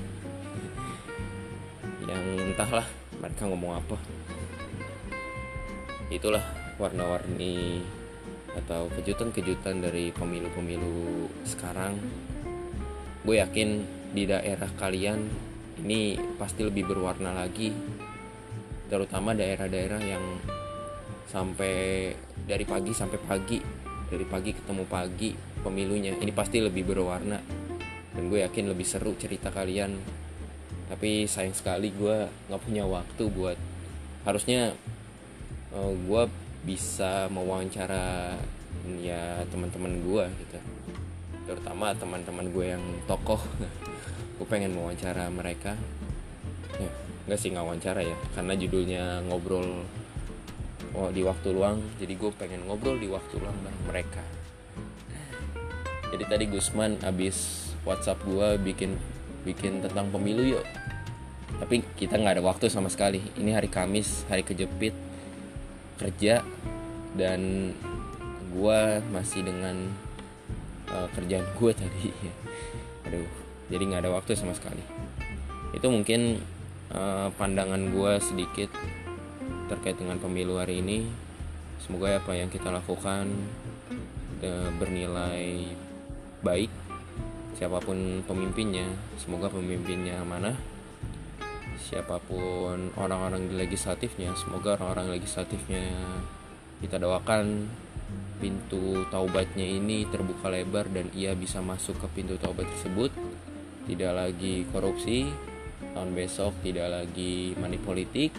Yang 2.06 2.24
entahlah 2.54 2.86
mereka 3.18 3.50
ngomong 3.50 3.82
apa. 3.82 3.98
Itulah 6.14 6.46
warna-warni 6.78 7.82
atau 8.54 8.86
kejutan-kejutan 8.94 9.82
dari 9.82 10.14
pemilu-pemilu 10.14 11.26
sekarang. 11.42 11.98
Gue 13.26 13.42
yakin 13.42 13.82
di 14.14 14.30
daerah 14.30 14.70
kalian 14.78 15.26
ini 15.82 16.14
pasti 16.38 16.62
lebih 16.62 16.86
berwarna 16.86 17.34
lagi 17.34 17.74
terutama 18.88 19.32
daerah-daerah 19.32 20.00
yang 20.04 20.24
sampai 21.28 22.12
dari 22.44 22.62
pagi 22.62 22.92
sampai 22.94 23.18
pagi 23.18 23.58
dari 24.06 24.26
pagi 24.28 24.54
ketemu 24.54 24.84
pagi 24.86 25.34
pemilunya. 25.64 26.14
Ini 26.14 26.30
pasti 26.30 26.60
lebih 26.60 26.86
berwarna. 26.86 27.40
Dan 28.14 28.30
gue 28.30 28.46
yakin 28.46 28.70
lebih 28.70 28.86
seru 28.86 29.16
cerita 29.18 29.50
kalian. 29.50 29.98
Tapi 30.86 31.26
sayang 31.26 31.56
sekali 31.56 31.90
gue 31.90 32.28
nggak 32.46 32.62
punya 32.62 32.86
waktu 32.86 33.24
buat 33.32 33.58
harusnya 34.22 34.72
uh, 35.74 35.92
gue 35.92 36.22
bisa 36.64 37.28
mewawancara 37.28 38.38
ya 39.02 39.42
teman-teman 39.50 39.98
gue 40.04 40.24
gitu. 40.44 40.58
Terutama 41.50 41.96
teman-teman 41.96 42.46
gue 42.52 42.66
yang 42.78 42.84
tokoh. 43.04 43.40
Gue 44.34 44.50
pengen 44.50 44.74
wawancara 44.74 45.30
mereka. 45.30 45.78
Ya 46.74 46.90
nggak 47.24 47.38
sih 47.40 47.48
nggak 47.52 47.64
wawancara 47.64 48.00
ya. 48.04 48.16
Karena 48.36 48.52
judulnya 48.56 49.02
ngobrol 49.28 49.84
oh, 50.96 51.10
di 51.10 51.22
waktu 51.24 51.48
luang. 51.52 51.80
Jadi 52.00 52.14
gue 52.16 52.30
pengen 52.36 52.64
ngobrol 52.68 52.96
di 53.00 53.08
waktu 53.08 53.34
luang 53.40 53.56
bareng 53.64 53.84
mereka. 53.88 54.24
Jadi 56.14 56.24
tadi 56.30 56.44
Gusman 56.46 57.00
abis 57.02 57.68
WhatsApp 57.82 58.22
gue 58.22 58.48
bikin 58.62 58.94
bikin 59.42 59.82
tentang 59.82 60.08
pemilu 60.14 60.56
yuk. 60.58 60.64
Tapi 61.58 61.82
kita 61.98 62.18
nggak 62.18 62.40
ada 62.40 62.44
waktu 62.44 62.70
sama 62.70 62.86
sekali. 62.88 63.20
Ini 63.38 63.56
hari 63.56 63.68
Kamis 63.68 64.28
hari 64.30 64.46
kejepit 64.46 64.94
kerja 65.98 66.42
dan 67.14 67.72
gue 68.54 68.80
masih 69.10 69.46
dengan 69.46 69.90
uh, 70.90 71.08
kerjaan 71.14 71.46
gue 71.58 71.72
tadi. 71.74 72.08
Aduh 73.10 73.44
jadi 73.72 73.82
nggak 73.84 74.02
ada 74.04 74.12
waktu 74.12 74.36
sama 74.36 74.52
sekali. 74.52 74.82
Itu 75.72 75.88
mungkin 75.88 76.38
uh, 76.94 77.28
pandangan 77.34 77.90
gue 77.90 78.12
sedikit 78.22 78.70
terkait 79.68 79.98
dengan 79.98 80.16
pemilu 80.22 80.56
hari 80.62 80.80
ini. 80.80 81.04
Semoga 81.82 82.16
apa 82.16 82.32
yang 82.32 82.48
kita 82.48 82.72
lakukan 82.72 83.28
uh, 84.40 84.70
bernilai 84.80 85.74
baik. 86.40 86.70
Siapa 87.54 87.78
pun 87.78 88.22
pemimpinnya 88.26 88.86
semoga 89.20 89.46
pemimpinnya 89.46 90.18
mana 90.26 90.58
siapa 91.78 92.18
pun 92.18 92.90
orang-orang 92.98 93.46
di 93.46 93.54
legislatifnya 93.54 94.34
semoga 94.34 94.74
orang-orang 94.74 95.20
legislatifnya 95.20 95.86
kita 96.82 96.98
doakan 96.98 97.70
pintu 98.42 99.06
taubatnya 99.08 99.64
ini 99.64 100.04
terbuka 100.10 100.50
lebar 100.50 100.90
dan 100.90 101.08
ia 101.14 101.32
bisa 101.32 101.62
masuk 101.62 101.96
ke 102.02 102.06
pintu 102.20 102.34
taubat 102.36 102.66
tersebut. 102.66 103.08
Tidak 103.84 104.12
lagi 104.12 104.64
korupsi 104.72 105.28
tahun 105.94 106.10
besok 106.12 106.52
tidak 106.66 106.90
lagi 106.90 107.54
money 107.56 107.78
politik 107.78 108.34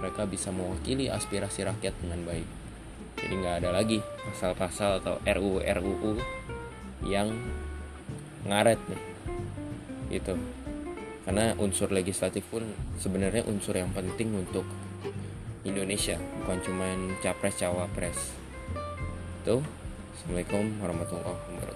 mereka 0.00 0.24
bisa 0.24 0.48
mewakili 0.48 1.12
aspirasi 1.12 1.66
rakyat 1.68 1.92
dengan 2.00 2.24
baik. 2.24 2.48
Jadi 3.20 3.34
nggak 3.36 3.56
ada 3.60 3.70
lagi 3.76 4.00
pasal-pasal 4.00 5.04
atau 5.04 5.20
RUU 5.20 5.60
RUU 5.60 6.12
yang 7.04 7.28
ngaret 8.48 8.80
nih. 8.88 9.02
Gitu. 10.16 10.34
Karena 11.28 11.52
unsur 11.60 11.92
legislatif 11.92 12.48
pun 12.48 12.64
sebenarnya 12.96 13.44
unsur 13.44 13.76
yang 13.76 13.92
penting 13.92 14.32
untuk 14.32 14.64
Indonesia 15.68 16.16
bukan 16.40 16.58
cuma 16.64 16.88
capres 17.20 17.60
cawapres. 17.60 18.18
Tuh 19.44 19.60
Assalamualaikum 20.16 20.80
warahmatullahi 20.80 21.28
wabarakatuh 21.28 21.69